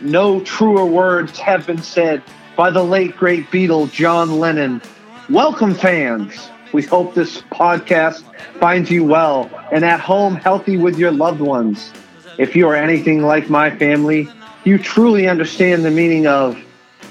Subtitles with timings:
[0.00, 2.22] No truer words have been said
[2.56, 4.82] by the late great Beatle John Lennon.
[5.28, 6.50] Welcome, fans.
[6.72, 8.22] We hope this podcast
[8.60, 11.92] finds you well and at home, healthy with your loved ones.
[12.38, 14.28] If you are anything like my family,
[14.64, 16.58] you truly understand the meaning of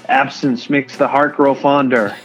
[0.08, 2.16] absence makes the heart grow fonder.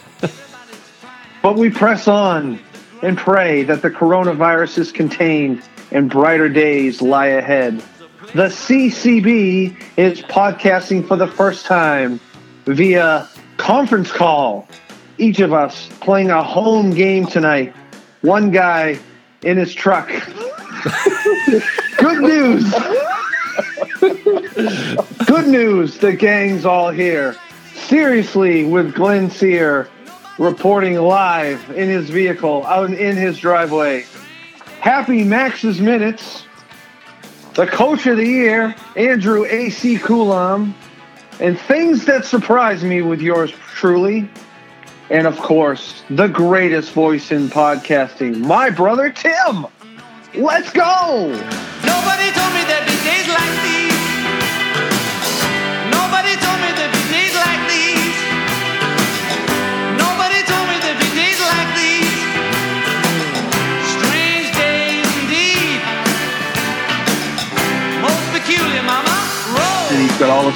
[1.41, 2.59] but we press on
[3.01, 5.61] and pray that the coronavirus is contained
[5.91, 7.83] and brighter days lie ahead.
[8.35, 12.19] The CCB is podcasting for the first time
[12.65, 14.67] via conference call.
[15.17, 17.73] Each of us playing a home game tonight.
[18.23, 18.99] One guy
[19.43, 20.09] in his truck.
[21.97, 22.69] Good news.
[25.25, 25.97] Good news.
[25.99, 27.37] The gang's all here.
[27.73, 29.89] Seriously, with Glenn Sear
[30.39, 34.05] reporting live in his vehicle out in his driveway.
[34.81, 36.44] Happy Max's Minutes
[37.55, 39.97] the coach of the year, Andrew A.C.
[39.97, 40.75] Coulombe,
[41.39, 44.29] and things that surprise me with yours truly.
[45.09, 49.67] And of course, the greatest voice in podcasting, my brother Tim.
[50.33, 51.31] Let's go.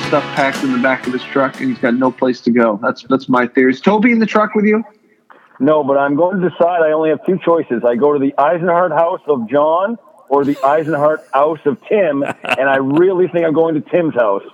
[0.10, 2.80] Stuff packed in the back of his truck, and he's got no place to go.
[2.82, 3.72] That's that's my theory.
[3.72, 4.84] Is Toby in the truck with you?
[5.60, 6.82] No, but I'm going to decide.
[6.82, 7.84] I only have two choices.
[7.86, 12.70] I go to the Eisenhart house of John or the Eisenhart house of Tim, and
[12.70, 14.44] I really think I'm going to Tim's house.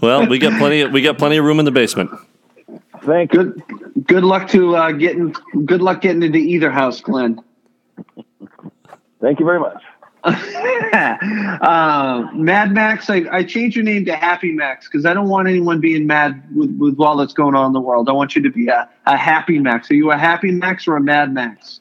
[0.00, 0.80] Well, we got plenty.
[0.80, 2.10] Of, we got plenty of room in the basement.
[3.02, 3.44] Thank you.
[3.44, 5.34] Good good luck to uh, getting
[5.66, 7.42] good luck getting into either house, Glenn.
[9.20, 9.82] Thank you very much.
[11.62, 15.48] uh, Mad Max, I, I changed your name to Happy Max because I don't want
[15.48, 18.08] anyone being mad with, with all that's going on in the world.
[18.08, 19.90] I want you to be a, a Happy Max.
[19.90, 21.80] Are you a Happy Max or a Mad Max?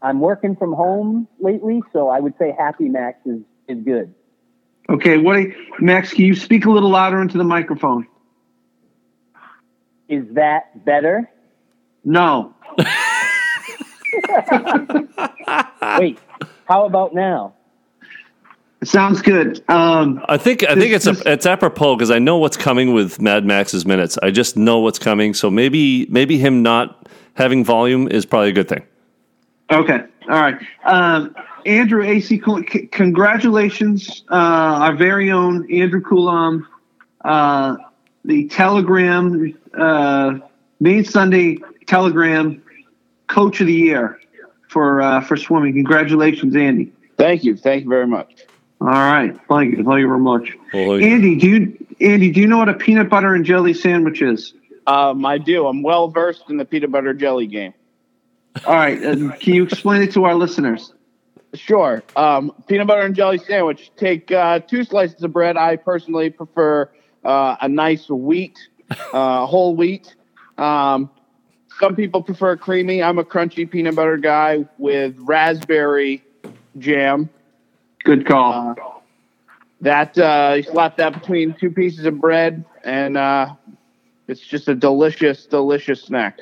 [0.00, 4.14] I'm working from home lately, so I would say Happy Max is, is good.
[4.88, 5.48] Okay, what
[5.80, 6.14] Max?
[6.14, 8.06] Can you speak a little louder into the microphone?
[10.08, 11.28] Is that better?
[12.04, 12.54] No.
[15.98, 16.18] Wait,
[16.68, 17.54] how about now?
[18.84, 19.64] Sounds good.
[19.68, 20.62] Um, I think.
[20.62, 23.84] I think This- it's a, it's apropos because I know what's coming with Mad Max's
[23.84, 24.16] minutes.
[24.22, 25.34] I just know what's coming.
[25.34, 28.84] So maybe maybe him not having volume is probably a good thing.
[29.72, 30.00] Okay.
[30.28, 30.56] All right.
[30.84, 31.34] Um,
[31.66, 36.66] Andrew AC, c- congratulations, uh, our very own Andrew Coulomb,
[37.24, 37.76] uh,
[38.24, 40.38] the Telegram, uh,
[40.80, 42.62] Maine Sunday Telegram
[43.26, 44.17] Coach of the Year
[44.68, 45.74] for uh, for swimming.
[45.74, 46.92] Congratulations, Andy.
[47.16, 47.56] Thank you.
[47.56, 48.46] Thank you very much.
[48.80, 49.36] All right.
[49.48, 49.84] Thank you.
[49.84, 50.52] Thank you very much.
[50.72, 53.74] Well, like- Andy, do you Andy, do you know what a peanut butter and jelly
[53.74, 54.54] sandwich is?
[54.86, 55.66] Um, I do.
[55.66, 57.74] I'm well versed in the peanut butter jelly game.
[58.66, 59.02] All right.
[59.04, 60.92] Uh, can you explain it to our listeners?
[61.54, 62.02] Sure.
[62.16, 63.90] Um, peanut butter and jelly sandwich.
[63.96, 65.56] Take uh, two slices of bread.
[65.56, 66.90] I personally prefer
[67.24, 68.58] uh, a nice wheat,
[69.12, 70.14] uh, whole wheat.
[70.56, 71.10] Um,
[71.78, 73.02] some people prefer creamy.
[73.02, 76.22] I'm a crunchy peanut butter guy with raspberry
[76.78, 77.28] jam.
[78.04, 78.70] Good call.
[78.70, 78.74] Uh,
[79.80, 83.54] that uh, you slap that between two pieces of bread, and uh,
[84.26, 86.40] it's just a delicious, delicious snack.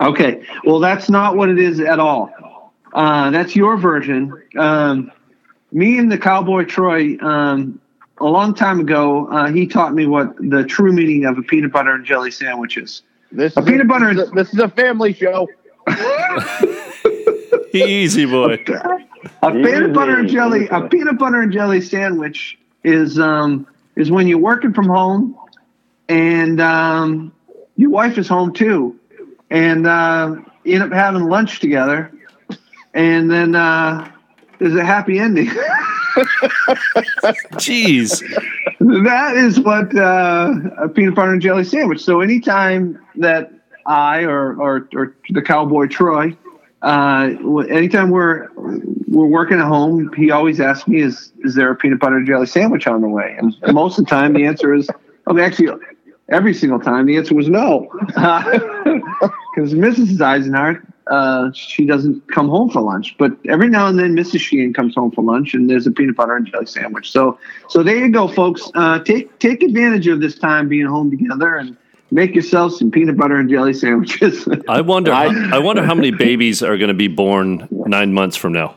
[0.00, 0.44] Okay.
[0.64, 2.72] Well, that's not what it is at all.
[2.92, 4.32] Uh, that's your version.
[4.58, 5.12] Um,
[5.70, 7.80] me and the cowboy Troy, um,
[8.18, 11.72] a long time ago, uh, he taught me what the true meaning of a peanut
[11.72, 13.02] butter and jelly sandwich is.
[13.32, 15.48] This A is peanut butter- This is a, this is a family show.
[17.74, 18.62] Easy boy.
[19.42, 23.66] A peanut butter and jelly, a peanut butter and jelly sandwich is um,
[23.96, 25.36] is when you're working from home,
[26.08, 27.32] and um,
[27.76, 28.98] your wife is home too,
[29.50, 32.12] and uh, you end up having lunch together,
[32.94, 34.11] and then uh,
[34.62, 35.46] there's a happy ending.
[37.58, 38.20] Jeez.
[38.78, 42.00] that is what uh, a peanut butter and jelly sandwich.
[42.00, 43.50] So anytime that
[43.86, 46.36] I or or, or the cowboy Troy,
[46.82, 47.30] uh,
[47.68, 48.48] anytime we're
[49.08, 52.26] we're working at home, he always asks me, "Is is there a peanut butter and
[52.26, 54.88] jelly sandwich on the way?" And most of the time, the answer is,
[55.26, 55.72] "Oh, actually."
[56.28, 60.18] Every single time, the answer was no, because Mrs.
[60.18, 60.80] Eisenhart,
[61.12, 63.14] uh, she doesn't come home for lunch.
[63.18, 64.40] But every now and then, Mrs.
[64.40, 67.10] Sheehan comes home for lunch, and there's a peanut butter and jelly sandwich.
[67.12, 67.38] So,
[67.68, 68.62] so there you go, folks.
[68.74, 71.76] Uh, take take advantage of this time being home together and
[72.10, 74.48] make yourself some peanut butter and jelly sandwiches.
[74.68, 75.12] I wonder.
[75.12, 78.74] I, I wonder how many babies are going to be born nine months from now.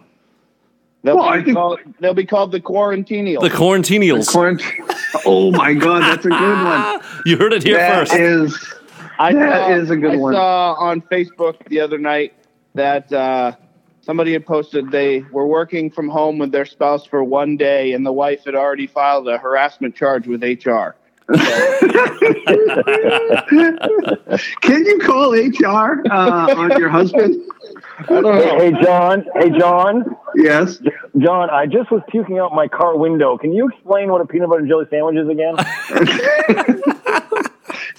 [1.04, 3.42] They'll, Well, I be, think- called, they'll be called the Quarantineals.
[3.42, 4.28] The Quarantineals.
[4.32, 4.84] Quarantine.
[5.26, 7.02] Oh my God, that's a good one.
[7.28, 8.14] You heard it here That first.
[8.14, 8.74] is
[9.20, 10.34] I That saw, is a good I one.
[10.34, 12.34] saw on Facebook the other night
[12.74, 13.54] that uh,
[14.02, 18.06] somebody had posted they were working from home with their spouse for one day, and
[18.06, 20.96] the wife had already filed a harassment charge with HR.
[24.62, 27.42] Can you call HR uh, on your husband?
[28.08, 29.26] Hey, hey, John.
[29.36, 30.16] Hey, John.
[30.36, 30.80] Yes.
[31.18, 33.38] John, I just was puking out my car window.
[33.38, 35.56] Can you explain what a peanut butter and jelly sandwich is again?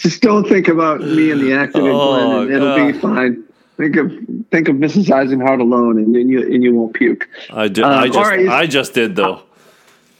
[0.06, 3.42] Just don't think about me and the accident, Oh, and it'll be fine.
[3.76, 4.12] Think of
[4.52, 5.10] think of Mrs.
[5.10, 7.28] Eisenhower alone, and then you and you won't puke.
[7.52, 8.48] I, ju- Uh, I just right.
[8.48, 9.42] I just did though.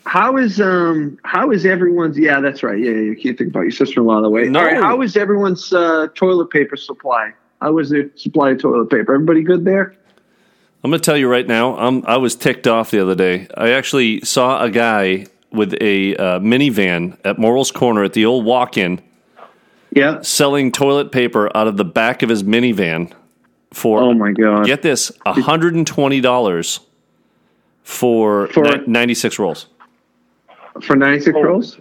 [0.05, 2.19] How is um how is everyone's?
[2.19, 2.77] Yeah, that's right.
[2.77, 4.49] Yeah, you can't think about your sister-in-law the way.
[4.49, 4.59] No.
[4.59, 4.77] All right.
[4.77, 7.33] How is everyone's uh, toilet paper supply?
[7.63, 9.15] How was their supply of toilet paper?
[9.15, 9.95] Everybody good there?
[10.83, 11.77] I'm going to tell you right now.
[11.79, 13.47] I'm, I was ticked off the other day.
[13.57, 18.45] I actually saw a guy with a uh, minivan at Morrill's Corner at the old
[18.45, 19.01] walk-in
[19.93, 20.21] Yeah.
[20.23, 23.13] selling toilet paper out of the back of his minivan
[23.73, 24.67] for Oh my god.
[24.67, 26.81] get this $120
[27.83, 29.67] for, For- ni- 96 rolls.
[30.83, 31.79] For ninety six rolls.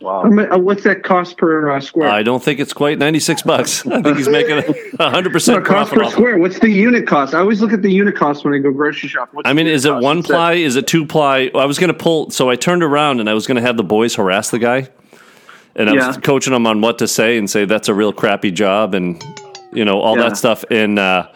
[0.00, 0.24] Wow.
[0.24, 2.10] How uh, What's that cost per uh, square?
[2.10, 3.86] I don't think it's quite 96 bucks.
[3.90, 6.12] I think he's making a 100% What cost profit per off.
[6.12, 6.36] square?
[6.38, 7.32] What's the unit cost?
[7.34, 9.30] I always look at the unit cost when I go grocery shop.
[9.32, 10.02] What's I mean, is it cost?
[10.02, 10.54] one ply?
[10.54, 11.50] Is it two ply?
[11.54, 13.76] I was going to pull, so I turned around and I was going to have
[13.78, 14.88] the boys harass the guy,
[15.76, 16.20] and I was Yeah.
[16.20, 19.22] coaching them on what to say and say that's a real crappy job and
[19.72, 20.24] you know all Yeah.
[20.28, 20.64] that stuff.
[20.70, 21.28] And uh,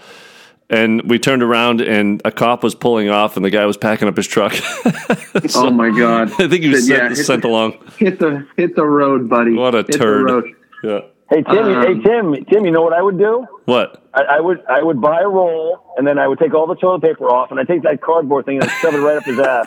[0.69, 4.09] and we turned around and a cop was pulling off and the guy was packing
[4.09, 4.53] up his truck.
[5.55, 6.33] oh my god!
[6.41, 7.79] I think he was Said, sent, yeah, sent the- along.
[7.99, 9.53] Hit the hit the road, buddy.
[9.55, 10.25] What a Hit the turd.
[10.25, 10.45] road.
[10.83, 11.01] Yeah.
[11.29, 13.47] Hey Tim, Um, hey Tim, Tim, you know what I would do?
[13.65, 14.01] What?
[14.15, 16.77] I, I would I would buy a roll and then I would take all the
[16.77, 19.25] toilet paper off and I take that cardboard thing and I'd shove it right up
[19.25, 19.67] his ass.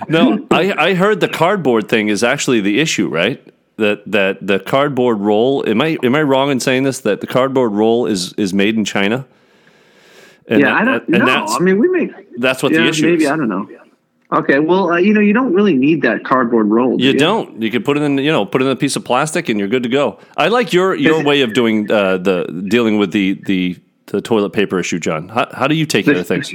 [0.08, 3.42] No, I, I heard the cardboard thing is actually the issue, right?
[3.76, 5.68] That that the cardboard roll.
[5.68, 7.00] Am I am I wrong in saying this?
[7.00, 9.26] That the cardboard roll is is made in China.
[10.48, 11.26] And yeah, that- I don't know.
[11.26, 12.10] that's I mean, we make.
[12.40, 13.30] that's what yeah, the issue maybe is.
[13.30, 13.68] I don't know.
[14.36, 16.98] Okay, well, uh, you know, you don't really need that cardboard roll.
[16.98, 17.60] do You don't.
[17.62, 19.58] You can put it in, you know, put it in a piece of plastic, and
[19.58, 20.18] you're good to go.
[20.36, 24.50] I like your your way of doing uh, the dealing with the the the toilet
[24.50, 25.28] paper issue, John.
[25.30, 26.54] How, how do you take care of things?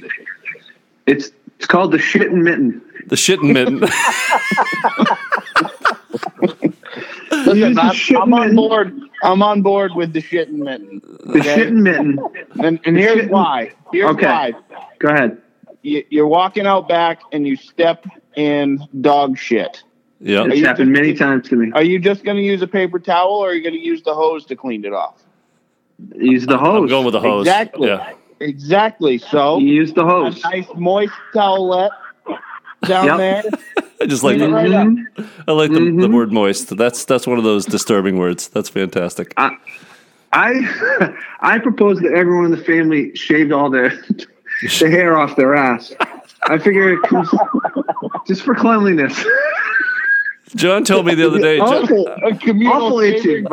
[1.07, 2.81] It's it's called the shit and mitten.
[3.07, 3.79] The shit and mitten.
[7.31, 8.99] Listen, I'm, I'm on board.
[9.23, 11.01] I'm on board with the shit and mitten.
[11.25, 12.19] The shit and mitten.
[12.59, 13.71] And, and here's shit and- why.
[13.91, 14.25] Here's Okay.
[14.27, 14.53] why.
[14.99, 15.41] Go ahead.
[15.83, 18.05] You, you're walking out back and you step
[18.35, 19.83] in dog shit.
[20.19, 20.45] yeah.
[20.45, 21.71] It's happened just- many times to me.
[21.73, 24.03] Are you just going to use a paper towel or are you going to use
[24.03, 25.23] the hose to clean it off?
[26.15, 26.83] Use the hose.
[26.83, 27.45] I'm going with the hose.
[27.47, 27.87] Exactly.
[27.87, 28.13] Yeah.
[28.39, 29.17] Exactly.
[29.19, 30.43] So You use the a hose.
[30.43, 31.91] nice moist towelette
[32.85, 33.17] down Yep.
[33.17, 33.43] there.
[34.01, 35.27] I just like Clean it the, right.
[35.47, 36.13] I like the, the Mhm.
[36.13, 36.75] word moist.
[36.75, 38.47] That's that's one of those disturbing words.
[38.47, 39.31] That's fantastic.
[39.37, 39.51] I
[41.41, 43.91] I propose that everyone in the family shaved all their
[44.61, 45.93] the hair off their ass.
[46.43, 47.29] I figure it comes
[48.27, 49.23] just for cleanliness.
[50.55, 51.57] John told me the other day.
[51.57, 53.45] John, awful, A awful itching.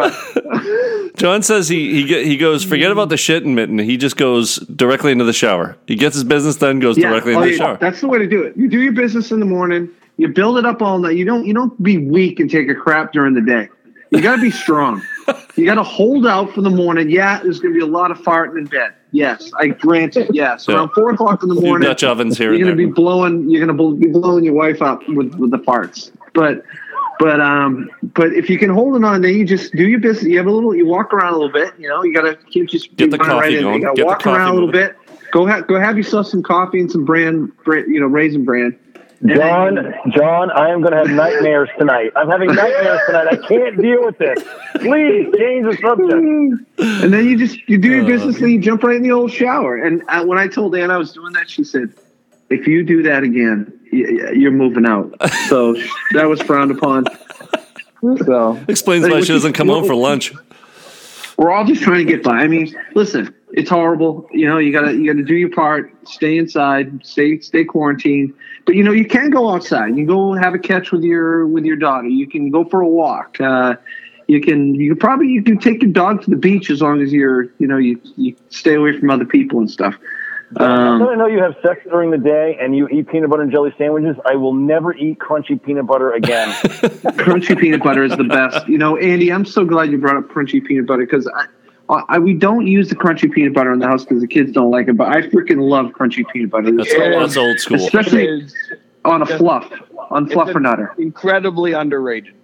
[1.17, 3.79] John says he he get, he goes forget about the shit and mitten.
[3.79, 5.77] He just goes directly into the shower.
[5.87, 7.79] He gets his business done, goes directly oh, into the yeah, shower.
[7.81, 8.57] that's the way to do it.
[8.57, 9.89] You do your business in the morning.
[10.17, 11.17] You build it up all night.
[11.17, 13.69] You don't you don't be weak and take a crap during the day.
[14.11, 15.03] You got to be strong.
[15.57, 17.11] You got to hold out for the morning.
[17.11, 18.95] Yeah, there's going to be a lot of farting in bed.
[19.11, 20.29] Yes, I grant it.
[20.35, 20.77] Yes, Yeah.
[20.77, 21.87] around four o'clock in the morning.
[21.89, 23.49] Dutch ovens here you're going to be blowing.
[23.51, 26.11] You're going to be blowing your wife up with, with the farts.
[26.35, 26.63] But
[27.19, 30.27] but um but if you can hold it on, then you just do your business.
[30.27, 30.75] You have a little.
[30.75, 31.75] You walk around a little bit.
[31.79, 33.63] You know, you got to keep just Get the coffee in.
[33.65, 33.81] going.
[33.81, 34.97] You got Get to the walk around coffee a little bit.
[35.33, 38.79] Go ha- go have yourself some coffee and some bran, bran you know, raisin bran.
[39.21, 42.13] And then- John, John, I am going to have nightmares tonight.
[42.15, 43.27] I'm having nightmares tonight.
[43.33, 44.43] I can't deal with this.
[44.77, 46.13] Please change the subject.
[47.03, 48.07] and then you just you do your Uh.
[48.07, 49.77] business and you jump right in the old shower.
[49.77, 51.93] And uh, when I told Ann I was doing that, she said,
[52.49, 55.13] "If you do that again, y- y- you're moving out."
[55.49, 55.75] So
[56.13, 57.07] that was frowned upon.
[58.25, 60.33] So Explains why she doesn't come home for lunch.
[61.37, 62.37] we're all just trying to get by.
[62.37, 64.29] I mean, listen, it's horrible.
[64.33, 65.93] You know, you gotta you gotta do your part.
[66.07, 67.05] Stay inside.
[67.05, 68.35] Stay stay quarantined.
[68.67, 69.91] But you know, you can go outside.
[69.91, 72.09] You can go have a catch with your with your daughter.
[72.09, 73.41] You can go for a walk.
[73.41, 73.77] Uh,
[74.27, 77.01] you can you can probably you can take your dog to the beach as long
[77.01, 79.95] as you're you know you you stay away from other people and stuff.
[80.57, 83.53] Um, I know you have sex during the day and you eat peanut butter and
[83.53, 84.17] jelly sandwiches.
[84.25, 86.49] I will never eat crunchy peanut butter again.
[87.19, 88.67] crunchy peanut butter is the best.
[88.67, 91.31] You know, Andy, I'm so glad you brought up crunchy peanut butter because
[91.91, 94.53] I, I- we don't use the crunchy peanut butter in the house because the kids
[94.53, 97.19] don't like it, but I freaking love crunchy peanut butter, That's, Yeah.
[97.19, 97.77] that's old school.
[97.77, 98.47] especially
[99.05, 99.71] on a fluff,
[100.11, 100.99] on It's fluffernutter.
[100.99, 102.35] incredibly underrated.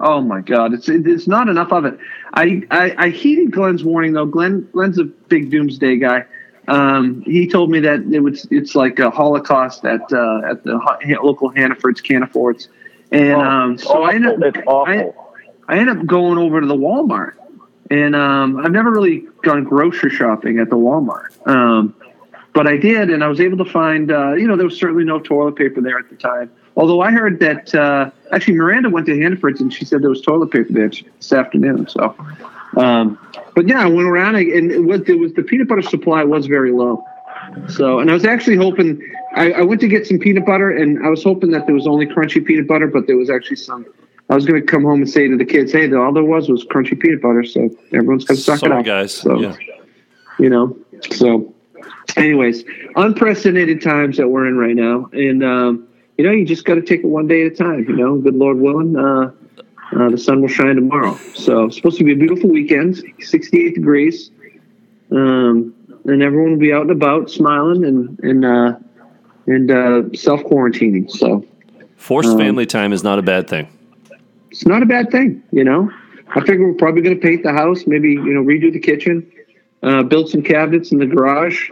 [0.00, 1.96] Oh my god, it's it's not enough of it.
[2.34, 4.26] I, I I heeded Glenn's warning though.
[4.26, 6.24] Glenn Glenn's a big doomsday guy.
[6.66, 10.78] Um, he told me that it was it's like a Holocaust at uh, at the
[10.80, 12.68] ho- local Hannaford's Canaforts,
[13.12, 15.14] and um, so I ended up it's awful.
[15.68, 17.34] I ended up going over to the Walmart,
[17.90, 21.94] and um, I've never really gone grocery shopping at the Walmart, um,
[22.52, 24.10] but I did, and I was able to find.
[24.10, 26.50] Uh, you know, there was certainly no toilet paper there at the time.
[26.76, 30.20] Although I heard that uh, actually Miranda went to Hannaford's and she said there was
[30.20, 31.86] toilet paper there this afternoon.
[31.88, 32.16] So,
[32.76, 33.18] um,
[33.54, 36.46] but yeah, I went around and it was, it was the peanut butter supply was
[36.46, 37.04] very low.
[37.68, 39.00] So, and I was actually hoping
[39.36, 41.86] I, I went to get some peanut butter and I was hoping that there was
[41.86, 43.86] only crunchy peanut butter, but there was actually some.
[44.30, 46.48] I was going to come home and say to the kids, "Hey, all there was
[46.48, 49.12] was crunchy peanut butter." So everyone's going to suck it Sorry, up, guys.
[49.12, 49.54] So, Yeah.
[50.38, 50.76] you know,
[51.10, 51.52] so,
[52.16, 52.64] anyways,
[52.96, 56.82] unprecedented times that we're in right now, and um, you know, you just got to
[56.82, 57.84] take it one day at a time.
[57.88, 59.30] You know, good Lord willing, uh,
[59.92, 61.18] uh, the sun will shine tomorrow.
[61.34, 64.30] So it's supposed to be a beautiful weekend, 68 degrees,
[65.10, 65.74] um,
[66.06, 68.76] and everyone will be out and about, smiling and and uh,
[69.46, 71.10] and uh, self quarantining.
[71.10, 71.44] So
[71.96, 73.68] Forced Um, family time is not a bad thing.
[74.64, 75.90] It's not a bad thing, you know.
[76.34, 79.30] I figure we're probably going to paint the house, maybe you know redo the kitchen,
[79.82, 81.68] uh, build some cabinets in the garage,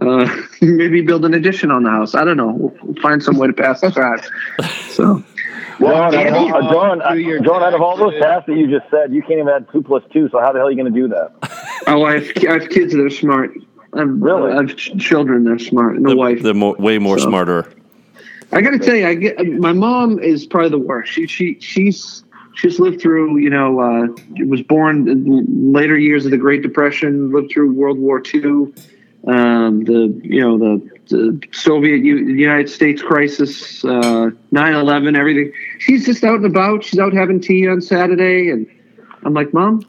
[0.00, 0.26] uh,
[0.62, 2.14] maybe build an addition on the house.
[2.14, 2.46] I don't know.
[2.50, 4.20] We'll, we'll find some way to pass the time.
[4.88, 5.22] So
[5.78, 6.54] John, Yeah, out of- yeah.
[6.54, 7.14] uh, John, uh,
[7.44, 8.22] John, out of all those taxes.
[8.22, 10.30] tasks that you just said, you can't even add two plus two.
[10.30, 11.30] So how the hell are you going to do that?
[11.88, 13.50] Oh, I have, I have kids that are smart.
[13.92, 14.50] I have, Really?
[14.50, 16.42] I have ch- children that are smart and a They're, wife.
[16.42, 17.70] they're more, way more So- smarter.
[18.54, 21.12] I got to tell you, I get my mom is probably the worst.
[21.12, 24.06] She she she's she's lived through you know uh,
[24.46, 28.72] was born in later years of the Great Depression, lived through World War II,
[29.26, 35.52] um, the you know the, the Soviet U- United States crisis, uh, 9/11, everything.
[35.80, 36.84] She's just out and about.
[36.84, 38.66] She's out having tea on Saturday, and
[39.24, 39.82] I'm like, Mom,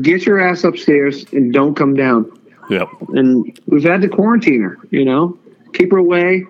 [0.00, 2.30] get your ass upstairs and don't come down
[2.70, 2.88] Yep.
[3.14, 4.78] and we've had to quarantine her.
[4.90, 5.36] You know,
[5.74, 6.46] keep her away.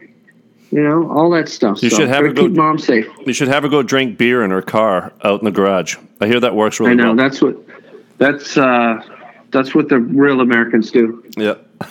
[0.72, 1.82] You know, all that stuff.
[1.82, 3.06] You So, should have gotta her go- keep mom safe.
[3.26, 5.96] You should have her go drink beer in her car out in the garage.
[6.20, 7.00] I hear that works really well.
[7.04, 7.16] I know well.
[7.28, 7.56] that's what
[8.18, 9.02] that's uh
[9.50, 11.22] that's what the real Americans do.
[11.36, 11.54] yeah.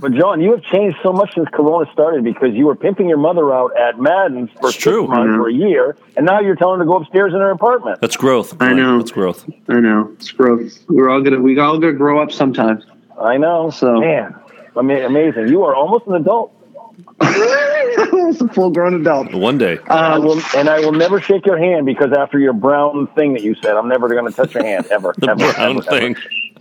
[0.00, 3.18] But John, you have changed so much since Corona started because you were pimping your
[3.18, 5.06] mother out at Madden's for It's six true.
[5.08, 8.00] months or a year, and now you're telling her to go upstairs in her apartment.
[8.00, 8.60] That's growth.
[8.60, 8.98] I know.
[8.98, 9.44] That's growth.
[9.68, 10.78] I know it's growth.
[10.88, 12.82] We're all gonna we all gonna grow up sometime.
[13.20, 13.70] I know.
[13.70, 14.34] So- man,
[14.76, 15.48] I mean, amazing.
[15.48, 16.52] You are almost an adult.
[17.20, 19.32] it's a full grown adult.
[19.32, 19.78] One day.
[19.88, 23.42] I will, and I will never shake your hand because after your brown thing that
[23.42, 25.14] you said, I'm never going to touch your hand ever.
[25.18, 26.14] The ever, brown ever, ever.
[26.14, 26.16] thing.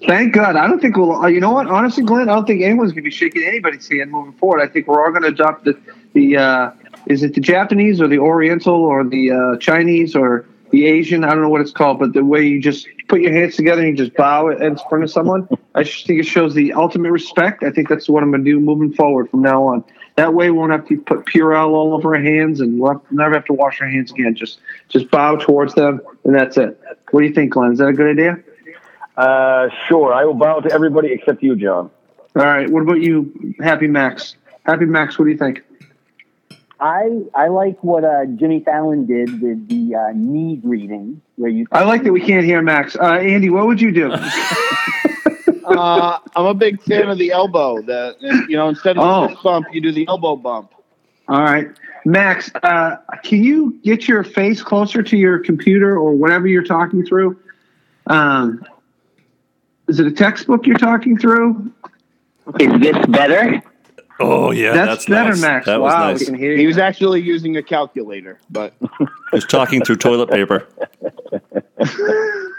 [0.06, 0.56] thank God.
[0.56, 1.14] I don't think we'll.
[1.14, 1.68] Uh, you know what?
[1.68, 4.62] Honestly, Glenn, I don't think anyone's gonna be shaking anybody's hand moving forward.
[4.62, 5.78] I think we're all gonna adopt the
[6.14, 6.38] the.
[6.38, 6.72] Uh,
[7.08, 11.24] is it the Japanese or the Oriental or the uh, Chinese or the Asian?
[11.24, 13.82] I don't know what it's called, but the way you just put your hands together
[13.82, 15.48] and you just bow in front of someone.
[15.74, 17.64] I just think it shows the ultimate respect.
[17.64, 19.84] I think that's what I'm going to do moving forward from now on.
[20.18, 23.02] That way, we won't have to put Purell all over our hands and we'll have-
[23.12, 24.34] never have to wash our hands again.
[24.34, 24.60] Just
[24.90, 26.80] just bow towards them, and that's it.
[27.12, 27.72] What do you think, Glenn?
[27.72, 28.40] Is that a good idea?
[29.16, 30.14] Uh, sure.
[30.14, 31.92] I will bow to everybody except you, John.
[32.36, 32.68] All right.
[32.70, 34.36] What about you, Happy Max?
[34.66, 35.62] Happy Max, what do you think?
[36.80, 41.68] I I like what uh, Jimmy Fallon did with the uh, knee greeting, where you
[41.72, 42.96] I like that we can't hear Max.
[42.96, 44.12] Uh, Andy, what would you do?
[45.68, 47.82] Uh, I'm a big fan of the elbow.
[47.82, 48.16] The
[48.50, 49.28] you know instead of Oh.
[49.28, 50.74] the bump, you do the elbow bump.
[51.28, 51.68] All right.
[52.06, 57.06] Max, uh, can you get your face closer to your computer or whatever you're talking
[57.06, 57.38] through?
[58.08, 58.64] Um,
[59.90, 61.72] is it a textbook you're talking through?
[62.62, 63.62] is this better?
[64.22, 65.42] Oh yeah, That's, that's, better, nice.
[65.42, 65.66] Max.
[65.66, 66.42] That wow, was we can nice.
[66.42, 66.68] hear He you.
[66.70, 68.74] was actually using a calculator, but
[69.32, 70.66] He's talking through toilet paper.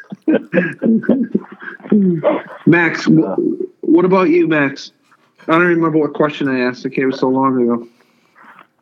[2.67, 3.39] Max, wh-
[3.85, 4.93] what about you, Max?
[5.47, 6.85] I don't remember what question I asked.
[6.87, 7.89] Okay, it was so long ago.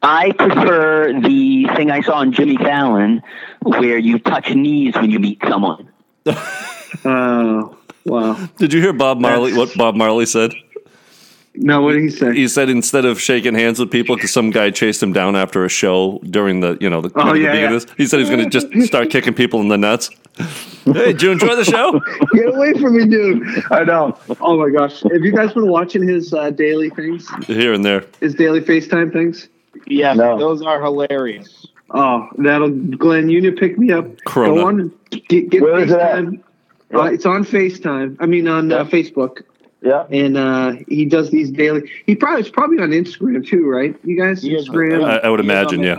[0.02, 3.22] I prefer the thing I saw on Jimmy Fallon,
[3.62, 5.88] where you touch knees when you meet someone.
[7.04, 7.76] Oh,
[8.06, 8.48] wow.
[8.56, 9.52] Did you hear Bob Marley?
[9.52, 10.54] What Bob Marley said?
[11.58, 12.34] No, what did he say?
[12.34, 15.64] He said instead of shaking hands with people, because some guy chased him down after
[15.64, 17.76] a show during the you know the, Oh, the yeah, beginning yeah.
[17.76, 20.10] of this, he said he's going to just start kicking people in the nuts.
[20.84, 21.98] Hey, did you enjoy the show?
[22.34, 23.42] Get away from me, dude.
[23.70, 24.18] I know.
[24.40, 25.00] Oh my gosh.
[25.02, 27.26] Have you guys been watching his uh, daily things?
[27.46, 28.04] Here and there.
[28.20, 29.48] His daily FaceTime things?
[29.86, 30.38] Yeah, No.
[30.38, 31.66] those are hilarious.
[31.90, 34.06] Oh, that'll Glenn, you need to pick me up.
[34.26, 34.54] Corona.
[34.54, 36.24] Go on get, get Where is it at?
[36.24, 36.42] FaceTime.
[36.94, 38.16] Uh, it's on FaceTime.
[38.20, 39.42] I mean, on uh, Facebook,
[39.86, 40.06] Yeah.
[40.10, 41.90] and uh, he does these daily.
[42.06, 43.94] He probably it's probably on Instagram too, right?
[44.04, 45.04] You guys, He is- Instagram.
[45.04, 45.96] I, I would imagine, yeah.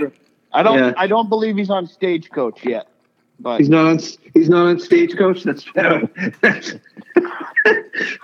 [0.53, 0.77] I don't.
[0.79, 0.93] Yeah.
[0.97, 2.87] I don't believe he's on Stagecoach yet.
[3.39, 3.99] But He's not on.
[4.33, 5.43] He's not on Stagecoach.
[5.43, 5.63] That's
[6.41, 6.73] that's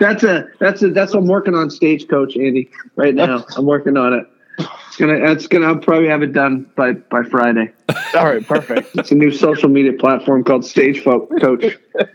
[0.00, 2.70] that's a that's a that's what I'm working on Stagecoach, Andy.
[2.96, 4.26] Right now, I'm working on it.
[4.58, 5.14] It's gonna.
[5.32, 5.66] It's gonna.
[5.66, 7.72] I'll probably have it done by by Friday.
[8.14, 8.90] all right, perfect.
[8.96, 11.76] It's a new social media platform called Stage Fo- Coach.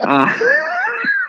[0.00, 0.32] Uh,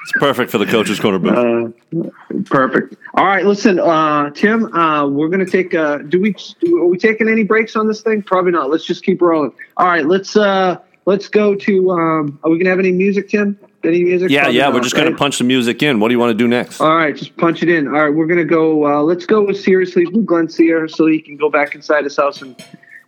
[0.03, 1.73] It's perfect for the coach's corner booth.
[1.93, 2.95] uh, perfect.
[3.15, 4.73] All right, listen, uh, Tim.
[4.73, 5.73] Uh, we're gonna take.
[5.75, 6.35] Uh, do we?
[6.61, 8.21] Do, are we taking any breaks on this thing?
[8.21, 8.69] Probably not.
[8.69, 9.51] Let's just keep rolling.
[9.77, 10.35] All right, let's.
[10.35, 11.91] Uh, let's go to.
[11.91, 13.59] Um, are we gonna have any music, Tim?
[13.83, 14.29] Any music?
[14.29, 14.63] yeah, Probably yeah.
[14.65, 15.99] not, We're just gonna punch the music in.
[15.99, 16.79] What do you want to do next?
[16.81, 17.87] All right, just punch it in.
[17.87, 18.85] All right, we're gonna go.
[18.85, 22.15] Uh, let's go with seriously with Glenn Sear, so he can go back inside his
[22.15, 22.55] house and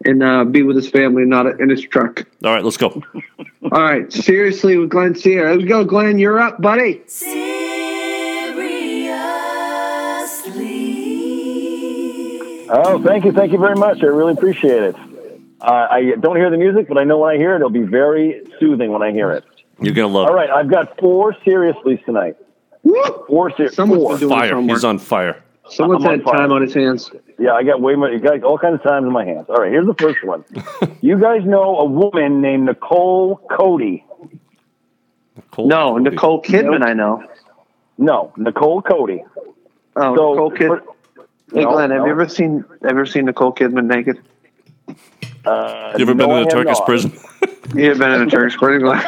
[0.05, 2.23] and uh, be with his family, not in his truck.
[2.43, 3.01] All right, let's go.
[3.71, 5.49] All right, seriously with Glenn Sear.
[5.49, 6.19] There we go, Glenn.
[6.19, 7.01] You're up, buddy.
[7.07, 7.49] Seriously.
[12.71, 14.03] Oh, thank you, thank you very much.
[14.03, 14.95] I really appreciate it.
[15.61, 17.81] Uh, I don't hear the music, but I know when I hear it, it'll be
[17.83, 19.43] very soothing when I hear it.
[19.81, 22.35] You're going to love All right, I've got four seriously tonight.
[22.83, 23.03] Woo!
[23.27, 24.17] Four ser- Someone's four.
[24.17, 24.55] doing fire.
[24.55, 24.77] homework.
[24.77, 25.43] He's on fire.
[25.69, 26.37] Someone's I'm on had fire.
[26.37, 27.11] time on his hands.
[27.39, 28.09] Yeah, I got way more.
[28.09, 29.45] You got all kinds of times in my hands.
[29.49, 30.43] All right, here's the first one.
[31.01, 34.05] you guys know a woman named Nicole Cody?
[35.51, 35.69] Cold.
[35.69, 36.83] No, Nicole Kidman.
[36.85, 37.23] I know.
[37.97, 39.23] No, Nicole Cody.
[39.95, 40.83] Oh, So, Nicole Kidman.
[40.83, 40.83] for-
[41.51, 42.05] Hey, No, Glenn, have no.
[42.05, 44.19] you ever seen ever seen Nicole Kidman naked?
[45.43, 47.11] Uh, You ever no, been in a Turkish prison?
[47.75, 49.01] You have been in a Turkish prison, Glenn.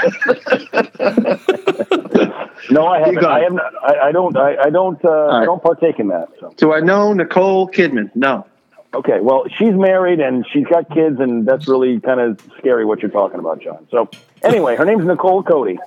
[2.70, 3.26] No, I haven't.
[3.26, 3.74] I have not.
[3.84, 4.38] I, I don't.
[4.38, 5.04] I, I don't.
[5.04, 6.30] Uh, I don't partake in that.
[6.40, 6.54] So.
[6.58, 8.12] Do I know Nicole Kidman?
[8.16, 8.46] No.
[8.94, 13.02] Okay, well, she's married and she's got kids, and that's really kind of scary what
[13.02, 13.88] you're talking about, John.
[13.90, 14.10] So,
[14.44, 15.80] anyway, her name's Nicole Cody.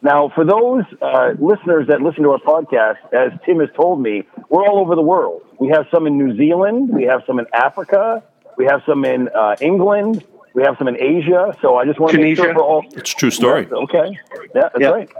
[0.00, 4.22] Now, for those uh, listeners that listen to our podcast, as Tim has told me,
[4.48, 5.42] we're all over the world.
[5.58, 8.22] We have some in New Zealand, we have some in Africa,
[8.56, 11.56] we have some in uh, England, we have some in Asia.
[11.62, 12.58] So, I just want to make sure Tunisia?
[12.60, 12.84] we're all.
[12.92, 13.66] It's a true story.
[13.70, 14.10] Okay.
[14.12, 14.88] Yeah, that's Yeah.
[14.90, 15.10] right.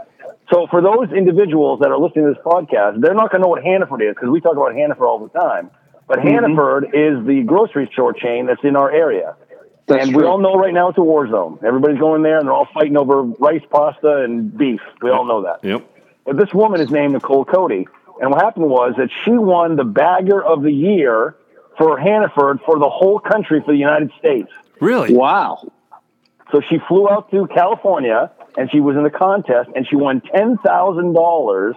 [0.51, 3.47] So for those individuals that are listening to this podcast, they're not going to know
[3.49, 5.71] what Hannaford is because we talk about Hannaford all the time.
[6.07, 6.27] But Mm-hmm.
[6.27, 9.35] Hannaford is the grocery store chain that's in our area.
[9.87, 11.59] That's and we all know right now it's a war zone.
[11.65, 14.81] Everybody's going there and they're all fighting over rice, pasta, and beef.
[15.01, 15.63] We all know that.
[15.67, 15.89] Yep.
[16.25, 17.87] But this woman is named Nicole Cody.
[18.21, 21.35] And what happened was that she won the bagger of the year
[21.77, 24.51] for Hannaford for the whole country for the United States.
[24.83, 25.13] Really?
[25.15, 25.71] Wow.
[26.51, 30.21] So she flew out to California and she was in the contest and she won
[30.21, 31.73] $10,000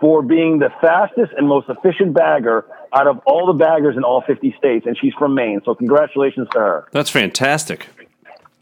[0.00, 4.20] for being the fastest and most efficient bagger out of all the baggers in all
[4.22, 4.86] 50 states.
[4.86, 5.60] And she's from Maine.
[5.64, 6.88] So congratulations to her.
[6.92, 7.86] That's fantastic.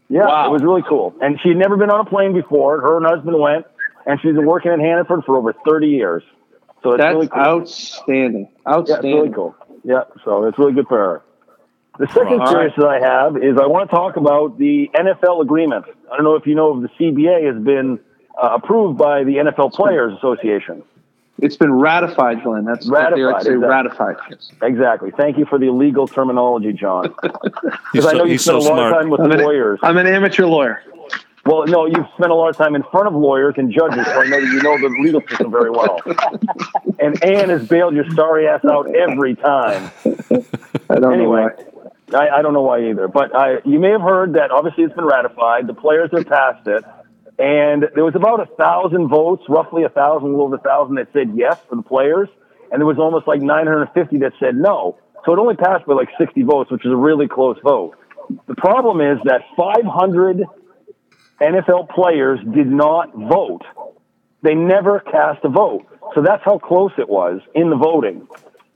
[0.07, 0.47] Yeah, Wow.
[0.47, 1.15] it was really cool.
[1.21, 2.79] And she had never been on a plane before.
[2.81, 3.65] Her and her husband went
[4.05, 6.23] and she's been working in Hannaford for over 30 years.
[6.83, 7.39] So it's That's really cool.
[7.41, 8.41] outstanding.
[8.43, 9.15] Yeah, it's Outstanding.
[9.15, 9.55] really cool.
[9.83, 11.21] Yeah, so it's really good for her.
[12.01, 15.39] The second All series that I have is I want to talk about the NFL
[15.43, 15.85] agreement.
[16.11, 17.99] I don't know if you know if the CBA has been
[18.41, 20.81] uh, approved by the NFL Players Association.
[21.37, 22.65] It's been ratified, Glenn.
[22.65, 23.51] That's what they like to say.
[23.51, 24.63] Ratified, Ratified.
[24.63, 25.11] Exactly.
[25.11, 27.13] Thank you for the legal terminology, John.
[27.93, 28.93] He's Because I so, know you spent so a lot of smart.
[28.95, 29.79] time with I'm an, lawyers.
[29.83, 30.81] I'm an amateur lawyer.
[31.45, 34.21] Well, no, you've spent a lot of time in front of lawyers and judges, so
[34.21, 35.99] I know that you know the legal system very well.
[36.99, 39.91] and Ann has bailed your sorry ass out every time.
[40.89, 41.80] I don't Anyway, know why.
[42.13, 43.07] I, I don't know why either.
[43.07, 45.67] But I, you may have heard that obviously it's been ratified.
[45.67, 46.83] The players have passed it.
[47.39, 50.95] And there was about a thousand votes, roughly a thousand, a little over a thousand
[50.95, 52.29] that said yes for the players.
[52.71, 54.97] And there was almost like 950 that said no.
[55.25, 57.95] So it only passed by like 60 votes, which is a really close vote.
[58.47, 60.43] The problem is that 500
[61.41, 63.63] NFL players did not vote.
[64.43, 65.85] They never cast a vote.
[66.15, 68.27] So that's how close it was in the voting.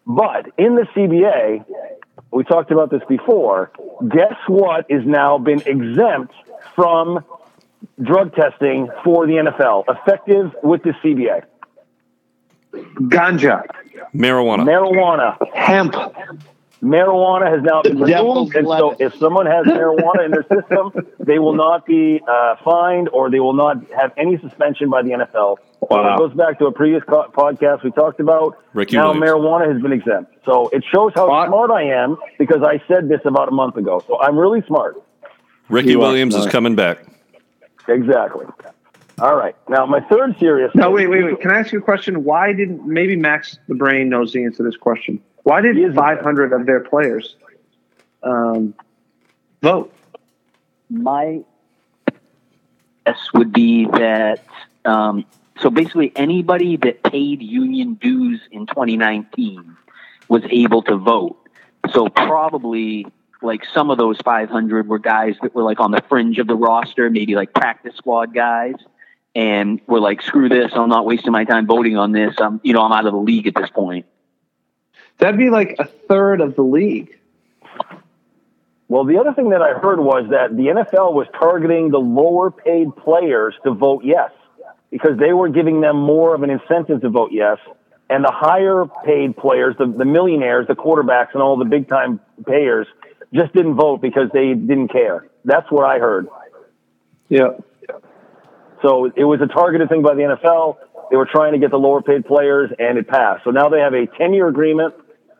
[0.05, 1.65] But in the CBA,
[2.35, 3.71] we talked about this before.
[4.09, 6.33] Guess what is now been exempt
[6.75, 7.23] from
[8.01, 11.43] drug testing for the NFL, effective with the CBA?
[12.73, 13.63] Ganja,
[14.13, 14.65] Marijuana.
[14.65, 15.55] Marijuana.
[15.55, 15.93] hemp.
[16.83, 18.97] Marijuana has now been removed, and so lettuce.
[18.99, 23.39] if someone has marijuana in their system, they will not be uh, fined or they
[23.39, 25.55] will not have any suspension by the NFL.
[25.89, 26.15] So Wow.
[26.15, 28.57] it goes back to a previous co- podcast we talked about.
[28.73, 29.31] Ricky now Williams.
[29.31, 30.33] marijuana has been exempt.
[30.45, 31.49] So it shows how Smart.
[31.49, 34.03] smart I am because I said this about a month ago.
[34.07, 35.01] So I'm really smart.
[35.69, 36.51] Ricky You Williams is smart.
[36.51, 36.99] coming back.
[37.87, 38.45] Exactly.
[39.19, 39.55] All right.
[39.69, 40.71] Now my third serious.
[40.75, 41.39] No, wait, wait, wait.
[41.41, 42.23] Can I ask you a question?
[42.23, 45.21] Why didn't maybe Max the Brain knows the answer to this question?
[45.43, 47.35] Why didn't 500 of their players
[48.23, 48.73] um,
[49.61, 49.93] vote?
[50.89, 51.41] My
[53.05, 54.43] guess would be that
[54.85, 55.25] Um,
[55.61, 59.77] so basically, anybody that paid union dues in 2019
[60.27, 61.37] was able to vote.
[61.93, 63.07] So probably
[63.41, 66.55] like some of those 500 were guys that were like on the fringe of the
[66.55, 68.75] roster, maybe like practice squad guys,
[69.33, 70.71] and were like, "Screw this!
[70.73, 72.35] I'm not wasting my time voting on this.
[72.37, 74.05] I'm, you know, I'm out of the league at this point."
[75.19, 77.17] That'd be like a third of the league.
[78.89, 82.51] Well, the other thing that I heard was that the NFL was targeting the lower
[82.51, 84.31] paid players to vote yes
[84.95, 87.57] because they were giving them more of an incentive to vote yes.
[88.09, 92.21] And the higher paid players, the, the millionaires, the quarterbacks, and all the big time
[92.47, 92.87] payers
[93.33, 95.27] just didn't vote because they didn't care.
[95.43, 96.29] That's what I heard.
[97.27, 97.57] Yeah.
[98.81, 100.77] So it was a targeted thing by the NFL.
[101.11, 103.43] They were trying to get the lower paid players, and it passed.
[103.43, 104.93] So now they have a 10 year agreement,